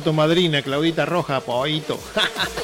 [0.00, 1.98] Tu madrina, Claudita Roja, poito.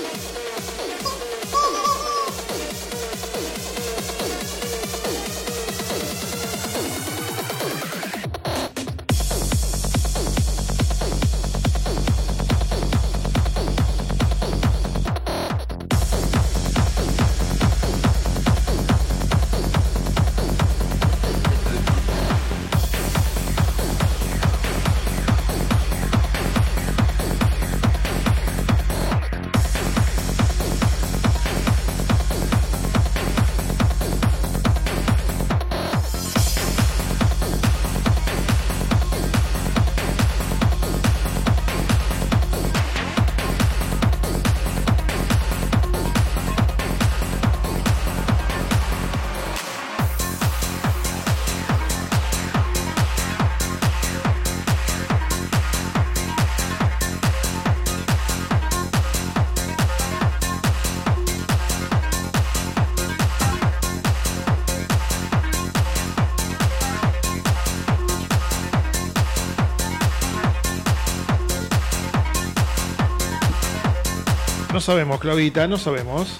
[74.86, 76.36] sabemos, Claudita, no sabemos.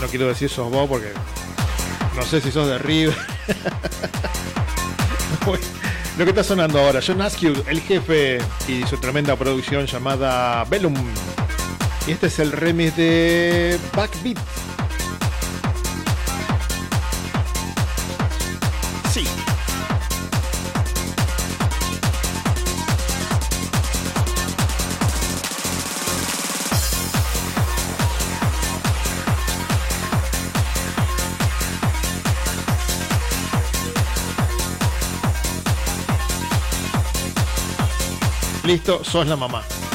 [0.00, 1.12] No quiero decir sos vos porque
[2.16, 3.16] no sé si sos de River.
[6.18, 10.96] Lo que está sonando ahora, John Askew, el jefe y su tremenda producción llamada Bellum.
[12.08, 14.38] Y este es el remix de Backbeat.
[38.76, 39.85] Listo, sos la mamá.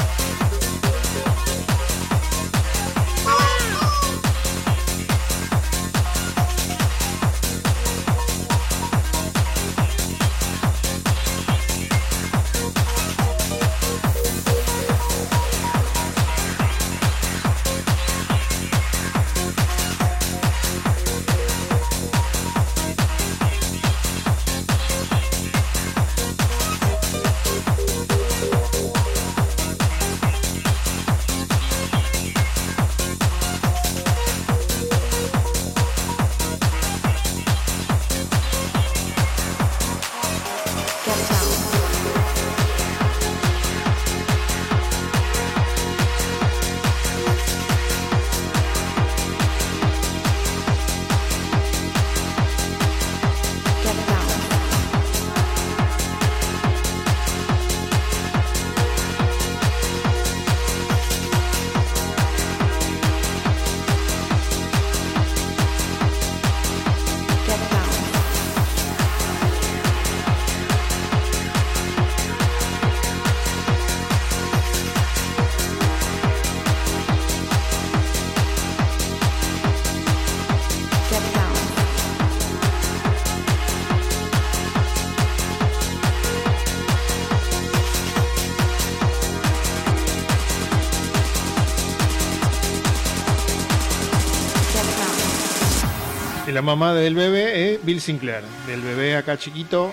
[96.62, 98.42] Mamá del bebé es Bill Sinclair.
[98.66, 99.92] Del bebé acá chiquito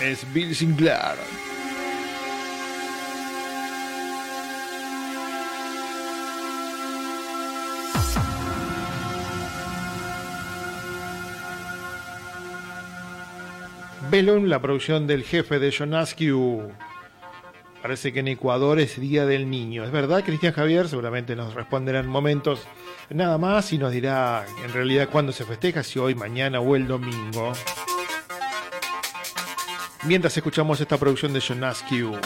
[0.00, 1.16] es Bill Sinclair.
[14.10, 15.94] Belon, la producción del jefe de John.
[17.80, 19.84] Parece que en Ecuador es Día del Niño.
[19.84, 20.88] ¿Es verdad, Cristian Javier?
[20.88, 22.68] Seguramente nos responderá en momentos
[23.10, 26.86] nada más y nos dirá en realidad cuándo se festeja, si hoy, mañana o el
[26.86, 27.52] domingo.
[30.04, 32.18] Mientras escuchamos esta producción de John Askew.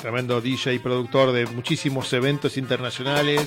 [0.00, 3.46] Tremendo DJ y productor de muchísimos eventos internacionales.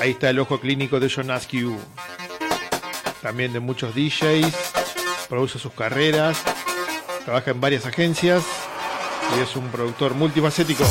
[0.00, 1.76] Ahí está el ojo clínico de John Askew.
[3.22, 5.26] También de muchos DJs.
[5.28, 6.42] Produce sus carreras.
[7.24, 8.44] Trabaja en varias agencias.
[9.36, 10.84] Y es un productor multifacético.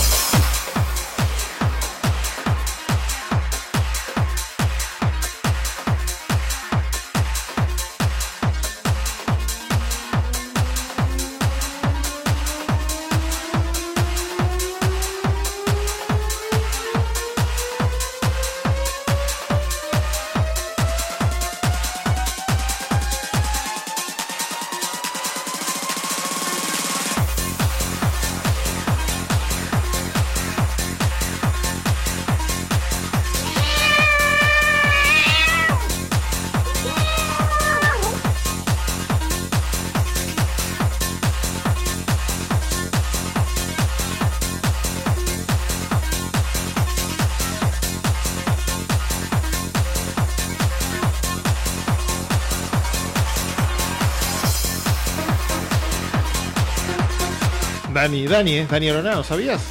[58.08, 58.68] Dani, Dani, ¿eh?
[58.70, 59.62] Dani Aronado, ¿sabías?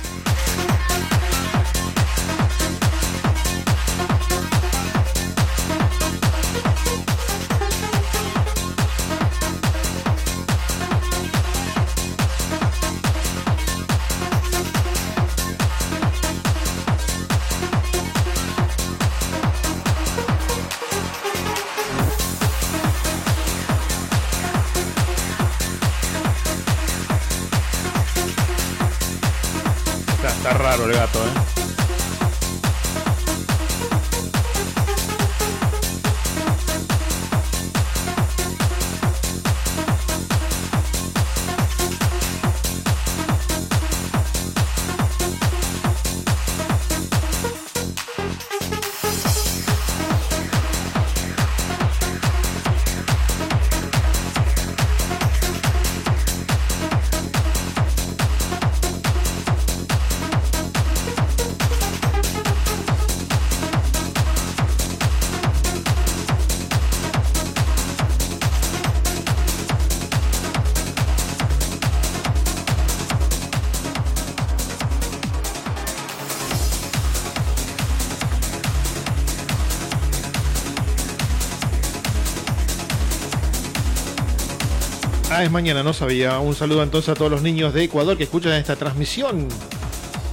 [85.39, 86.39] Ah, es mañana, no sabía.
[86.39, 89.49] Un saludo entonces a todos los niños de Ecuador que escuchan esta transmisión.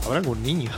[0.06, 0.72] ¿Habrá algún niño?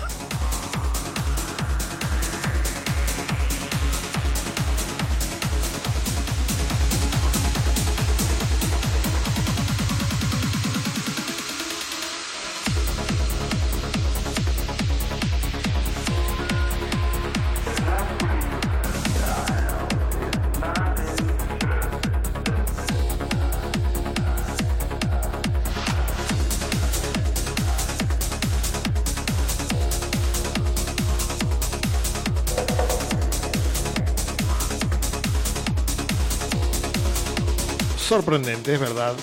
[38.08, 39.16] Sorprendente, es verdad.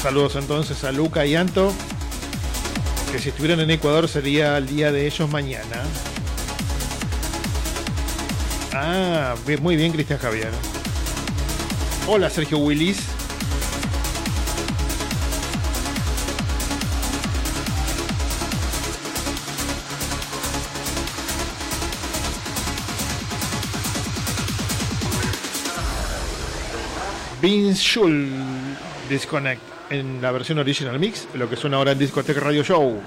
[0.00, 1.72] Saludos entonces a Luca y Anto,
[3.10, 5.82] que si estuvieran en Ecuador sería el día de ellos mañana.
[8.72, 10.50] Ah, muy bien, Cristian Javier.
[12.06, 13.11] Hola, Sergio Willis.
[27.42, 28.30] Vince Schul
[29.08, 29.60] Disconnect
[29.90, 33.00] en la versión original mix, lo que suena ahora en Discoteca Radio Show.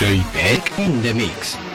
[0.00, 1.69] DJ Peck in the mix.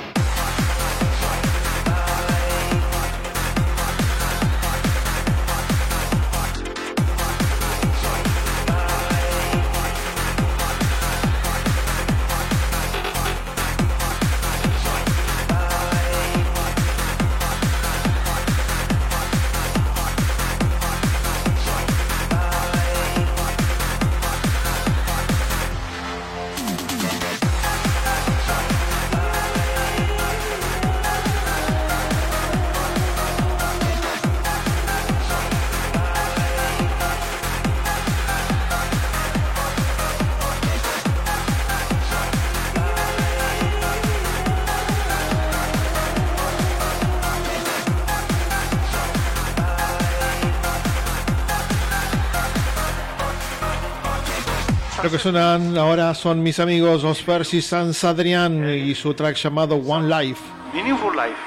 [55.06, 59.76] Lo que suenan ahora son mis amigos Os Percy Sans Adrian y su track llamado
[59.76, 60.42] One Life.
[60.74, 61.38] meaningful life,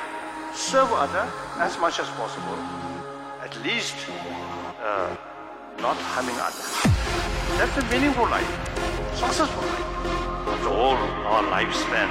[0.55, 1.27] serve other
[1.59, 2.55] as much as possible.
[3.43, 3.97] At least
[4.81, 5.11] uh,
[5.83, 6.71] not harming others.
[7.59, 8.47] That's a meaningful life,
[9.17, 9.89] successful life.
[10.47, 12.09] After all, our lifespan,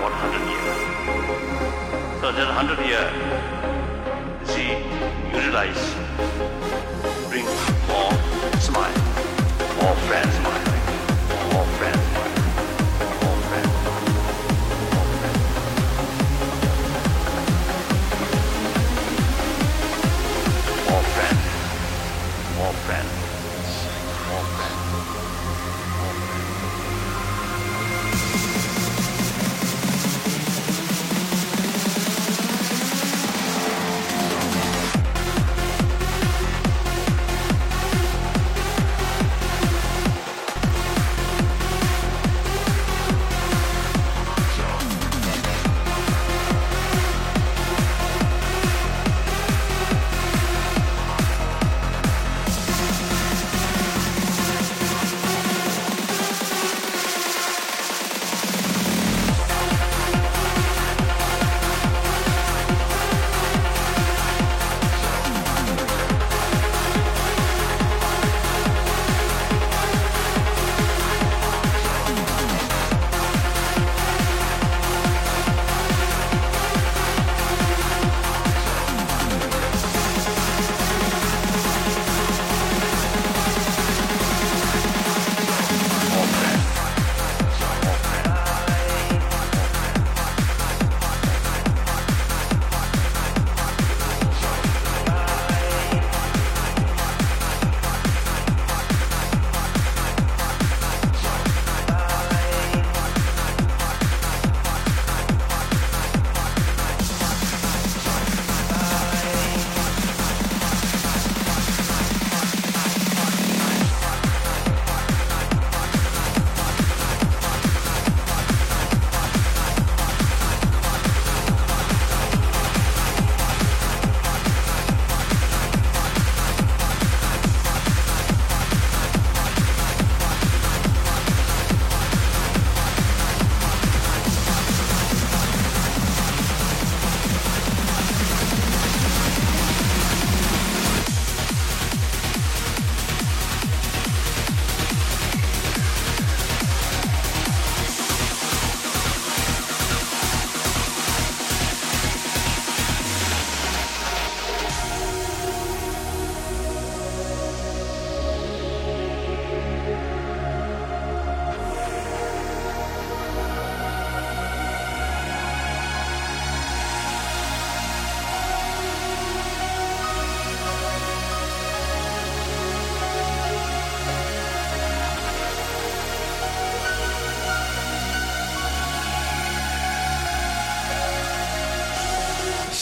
[0.00, 0.78] 100 years.
[2.20, 3.02] So that 100 year,
[4.44, 4.78] see,
[5.36, 6.07] utilize,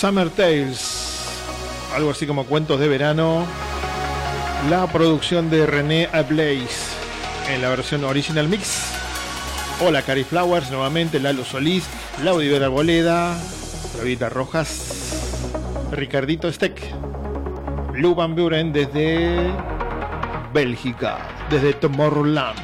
[0.06, 1.24] Summer Tales,
[1.92, 3.44] algo así como cuentos de verano.
[4.70, 6.68] La producción de René Ablaze
[7.48, 8.84] en la versión original mix.
[9.80, 11.88] Hola Cari Flowers, nuevamente Lalo Solís,
[12.22, 13.36] Laudi Vera Boleda,
[13.94, 15.50] Flavita Rojas,
[15.90, 16.80] Ricardito Steck,
[17.94, 19.50] Lou Van Buren desde
[20.54, 21.18] Bélgica,
[21.50, 22.56] desde Tomorrowland.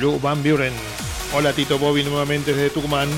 [0.00, 0.72] Lou Van Buren.
[1.34, 3.10] Hola Tito Bobby nuevamente desde Tucumán.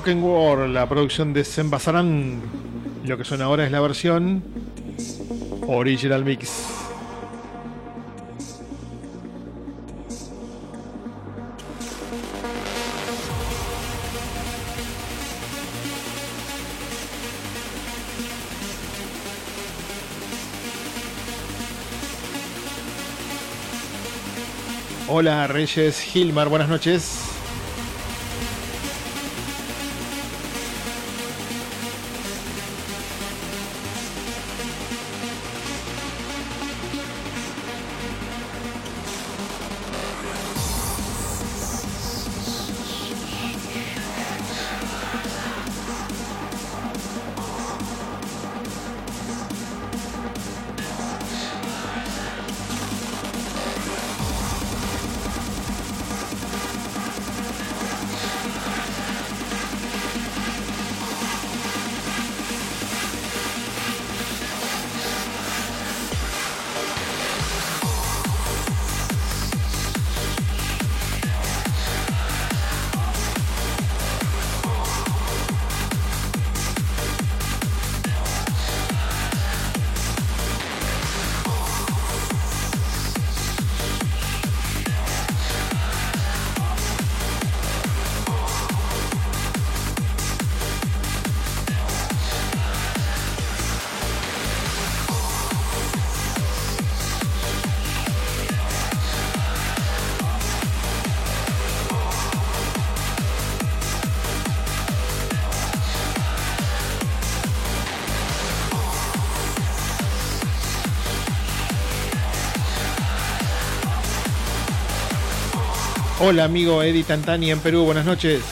[0.00, 2.40] Spoken Word, la producción de Sembasarán.
[3.04, 4.42] Lo que suena ahora es la versión
[5.66, 6.64] Original Mix.
[25.08, 27.29] Hola Reyes Gilmar, buenas noches.
[116.22, 118.42] Hola amigo Eddie Tantani en Perú, buenas noches.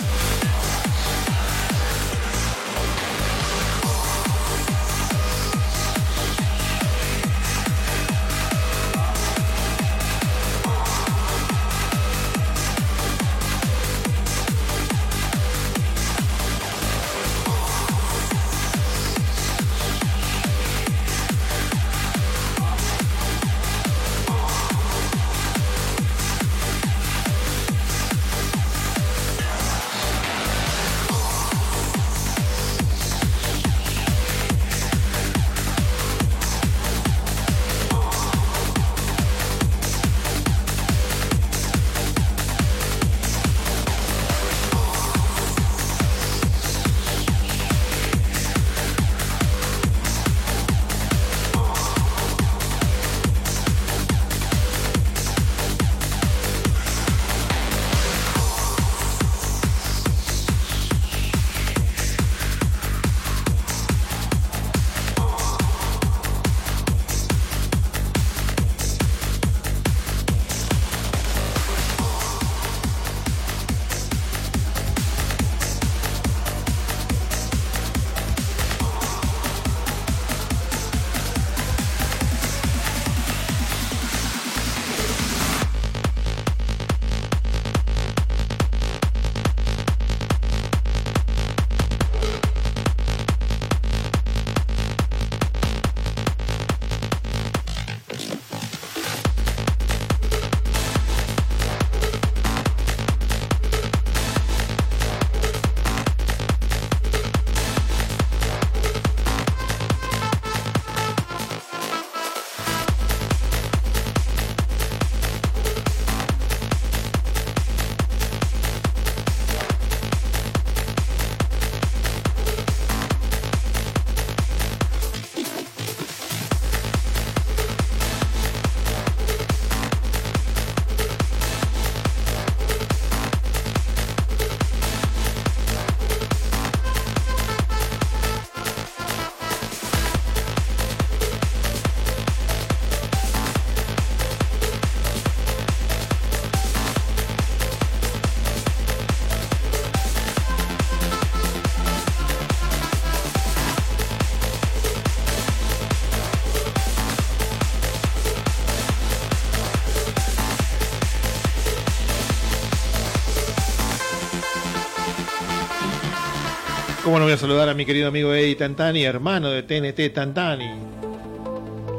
[167.08, 170.68] ¿Cómo no voy a saludar a mi querido amigo Eddie Tantani, hermano de TNT Tantani?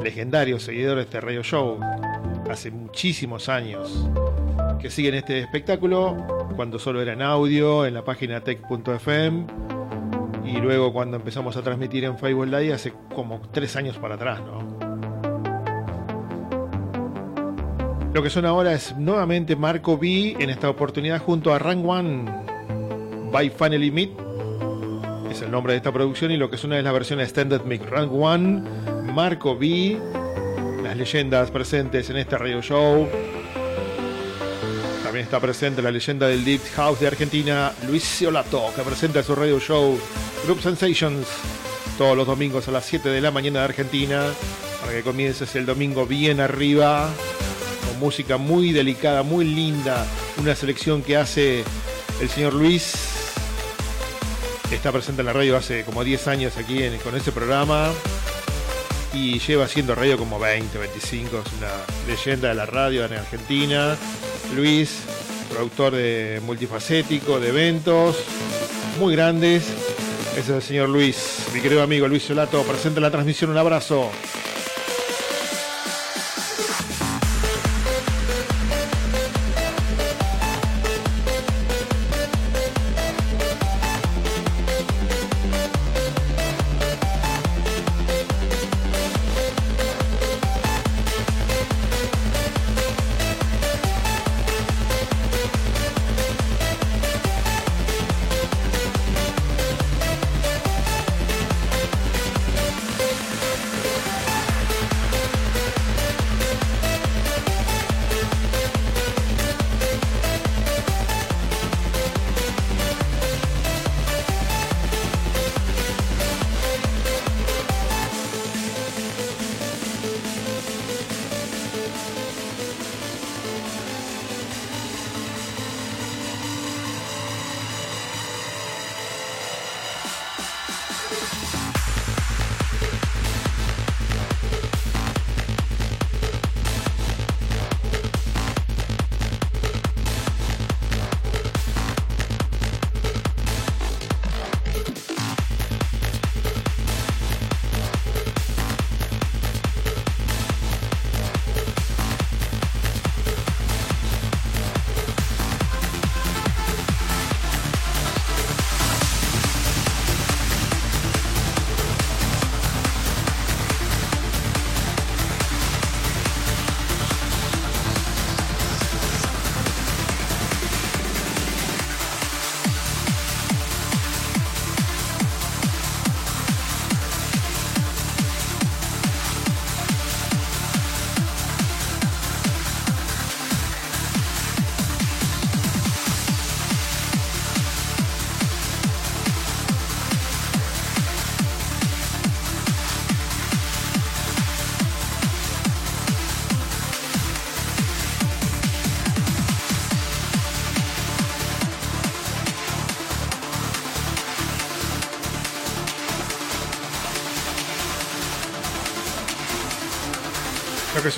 [0.04, 1.80] Legendario seguidor de este radio show.
[2.48, 4.08] Hace muchísimos años.
[4.80, 9.46] que siguen este espectáculo, cuando solo era en audio, en la página tech.fm,
[10.44, 14.40] y luego cuando empezamos a transmitir en Facebook Live hace como tres años para atrás,
[14.40, 14.78] ¿no?
[18.14, 22.30] Lo que suena ahora es nuevamente Marco B en esta oportunidad junto a Rang One
[23.32, 24.29] by Finally Meet.
[25.40, 27.88] Es el nombre de esta producción y lo que suena es la versión extended mix.
[27.88, 28.62] Rang One,
[29.14, 29.98] Marco B,
[30.82, 33.08] las leyendas presentes en este radio show.
[35.02, 39.34] También está presente la leyenda del Deep House de Argentina, Luis Ciolato, que presenta su
[39.34, 39.98] radio show
[40.44, 41.26] Group Sensations
[41.96, 44.26] todos los domingos a las 7 de la mañana de Argentina,
[44.82, 47.08] para que comiences el domingo bien arriba
[47.98, 50.06] música muy delicada, muy linda,
[50.38, 51.64] una selección que hace
[52.20, 53.09] el señor Luis.
[54.70, 57.90] Está presente en la radio hace como 10 años aquí con ese programa
[59.12, 61.68] y lleva haciendo radio como 20, 25, es una
[62.06, 63.96] leyenda de la radio en Argentina.
[64.54, 65.00] Luis,
[65.52, 68.16] productor de multifacético, de eventos
[68.98, 69.64] muy grandes.
[70.32, 73.58] Ese es el señor Luis, mi querido amigo Luis Solato, presente en la transmisión, un
[73.58, 74.10] abrazo.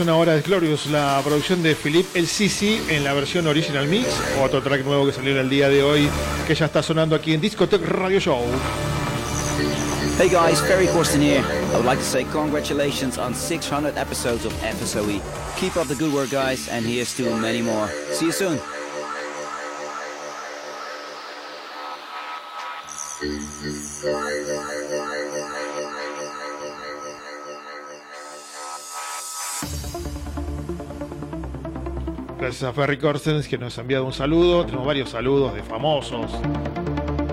[0.02, 4.08] Suena ahora es Glorious, la producción de Philippe El Sisi en la versión Original Mix,
[4.42, 6.08] otro track nuevo que salió el día de hoy,
[6.44, 8.42] que ya está sonando aquí en Discotech Radio Show.
[10.18, 11.44] Hey guys, Ferry Corsten here.
[11.72, 15.20] I would like to say congratulations on 600 episodes of FSOE.
[15.60, 17.88] Keep up the good work, guys, and here's to many more.
[18.10, 18.58] See you soon.
[32.42, 34.66] Gracias a Ferry Corsens que nos ha enviado un saludo.
[34.66, 36.28] Tenemos varios saludos de famosos.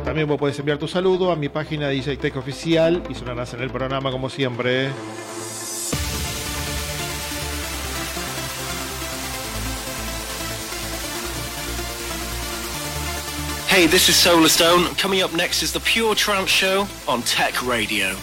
[0.06, 3.56] También vos podés enviar tu saludo a mi página de DJ Tech Oficial y sonarás
[3.56, 4.92] en el programa como siempre.
[13.68, 14.94] Hey, this is Solar Stone.
[15.02, 18.16] Coming up next is the Pure Trance Show on Tech Radio.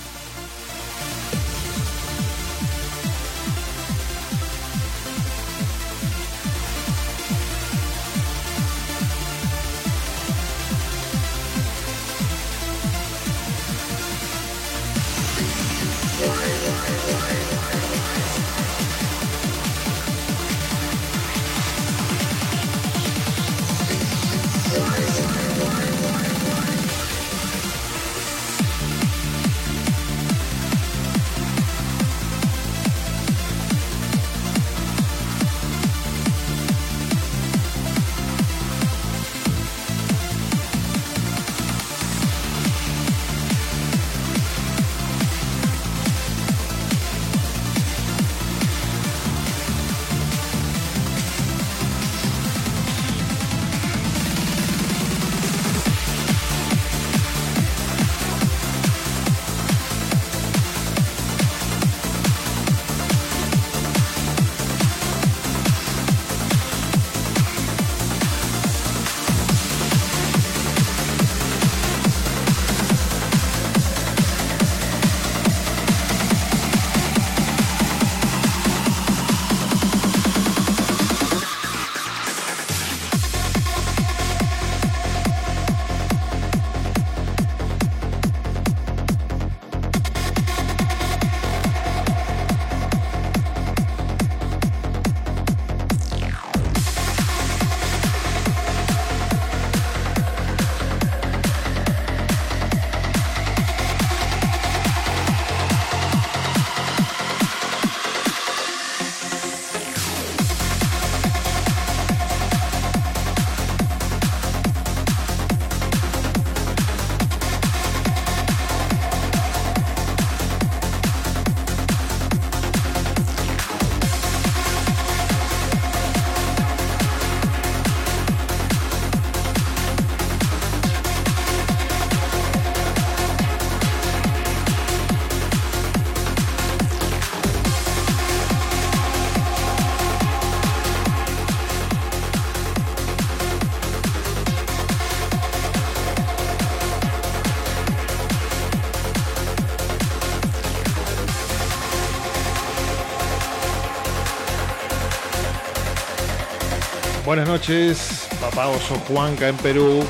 [157.37, 160.03] Buenas noches, papá Oso Juanca en Perú.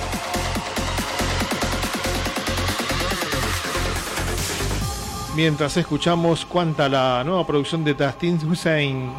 [5.35, 9.11] Mientras escuchamos cuánta la nueva producción de Tastin Hussein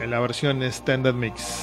[0.00, 1.53] en la versión Standard Mix.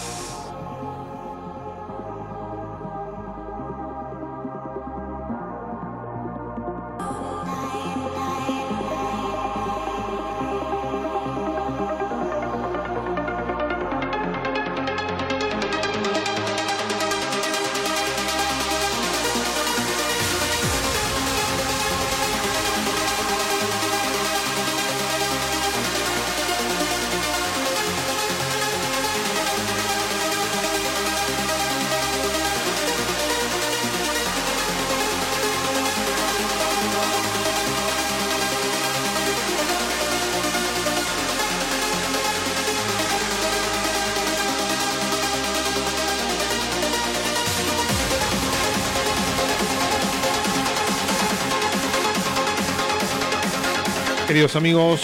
[54.41, 55.01] Queridos amigos,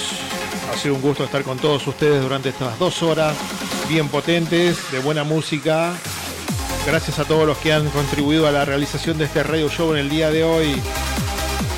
[0.73, 3.37] ha sido un gusto estar con todos ustedes durante estas dos horas
[3.87, 5.93] bien potentes, de buena música.
[6.87, 9.99] Gracias a todos los que han contribuido a la realización de este radio show en
[9.99, 10.81] el día de hoy.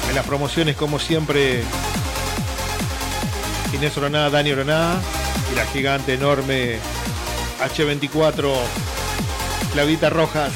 [0.08, 1.66] En las promociones, como siempre,
[3.74, 4.96] Inés Oroná, Dani Oroná
[5.52, 6.80] y la gigante enorme
[7.60, 8.54] H24,
[9.74, 10.54] Claudita Rojas.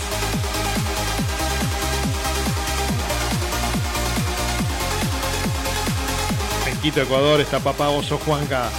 [6.83, 8.69] Quito, Ecuador, está Papá Oso Juanca.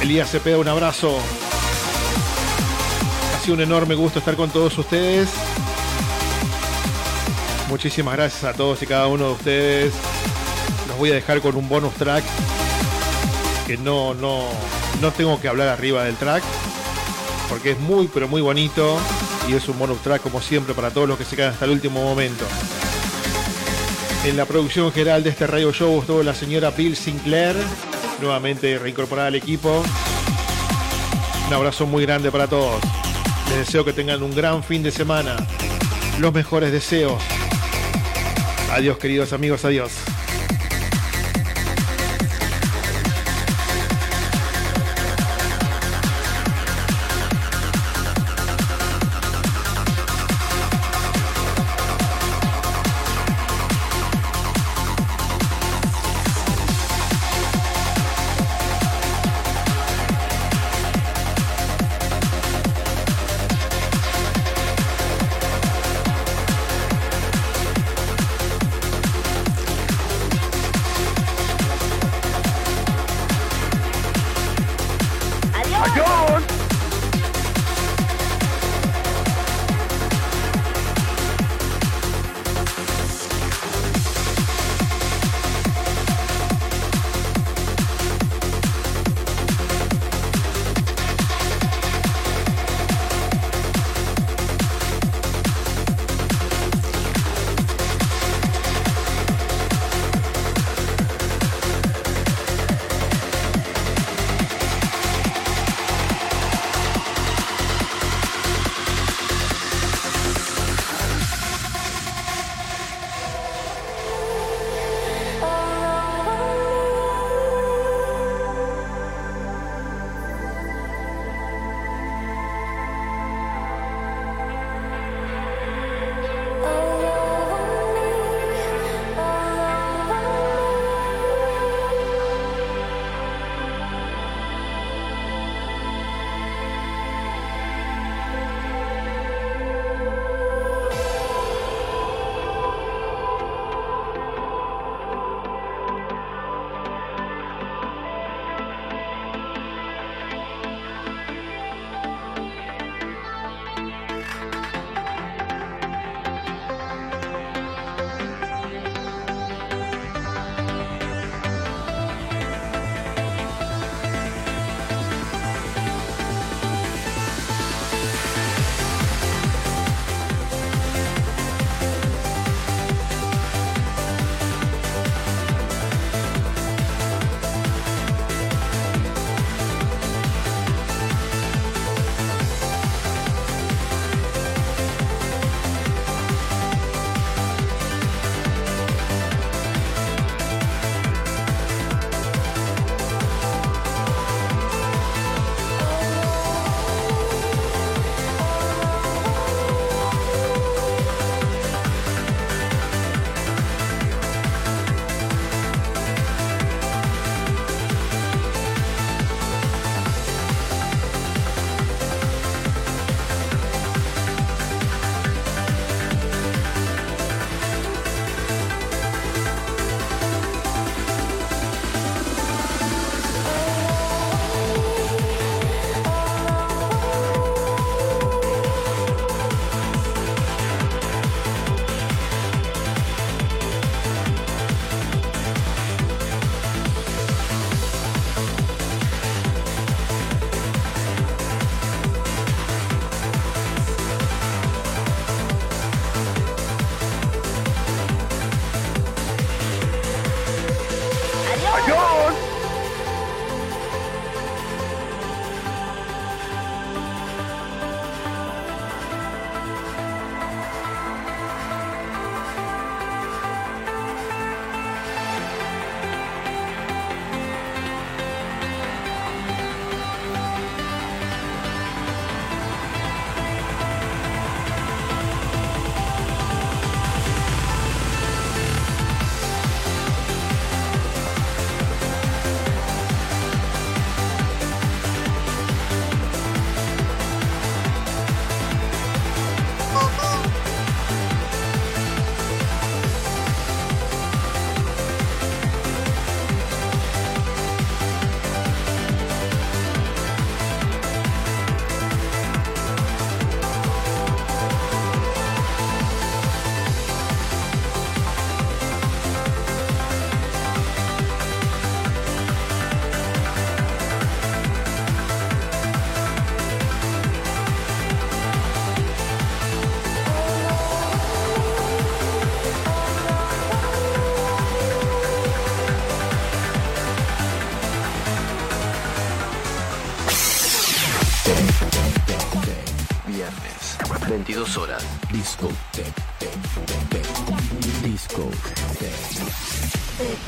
[0.00, 1.18] Elías Cepeda, un abrazo.
[3.34, 5.28] Ha sido un enorme gusto estar con todos ustedes.
[7.68, 9.94] Muchísimas gracias a todos y cada uno de ustedes.
[10.86, 12.22] Los voy a dejar con un bonus track
[13.66, 14.44] que no, no,
[15.00, 16.44] no tengo que hablar arriba del track
[17.48, 18.98] porque es muy pero muy bonito
[19.48, 21.72] y es un bonus track como siempre para todos los que se quedan hasta el
[21.72, 22.44] último momento.
[24.24, 27.56] En la producción general de este radio show estuvo la señora Bill Sinclair,
[28.20, 29.82] nuevamente reincorporada al equipo.
[31.46, 32.80] Un abrazo muy grande para todos.
[33.48, 35.36] Les deseo que tengan un gran fin de semana.
[36.18, 37.22] Los mejores deseos.
[38.72, 39.92] Adiós queridos amigos, adiós.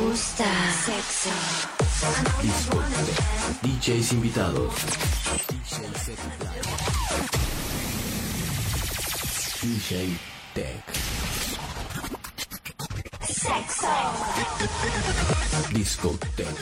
[0.00, 0.44] Gusta
[0.84, 1.30] sexo?
[3.62, 4.74] DJs invitados.
[9.62, 10.16] DJ
[10.54, 10.84] Tech.
[13.28, 13.86] Sexo.
[15.72, 16.56] Disco Tech.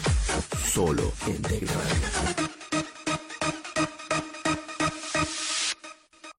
[0.67, 2.58] Solo en Tech.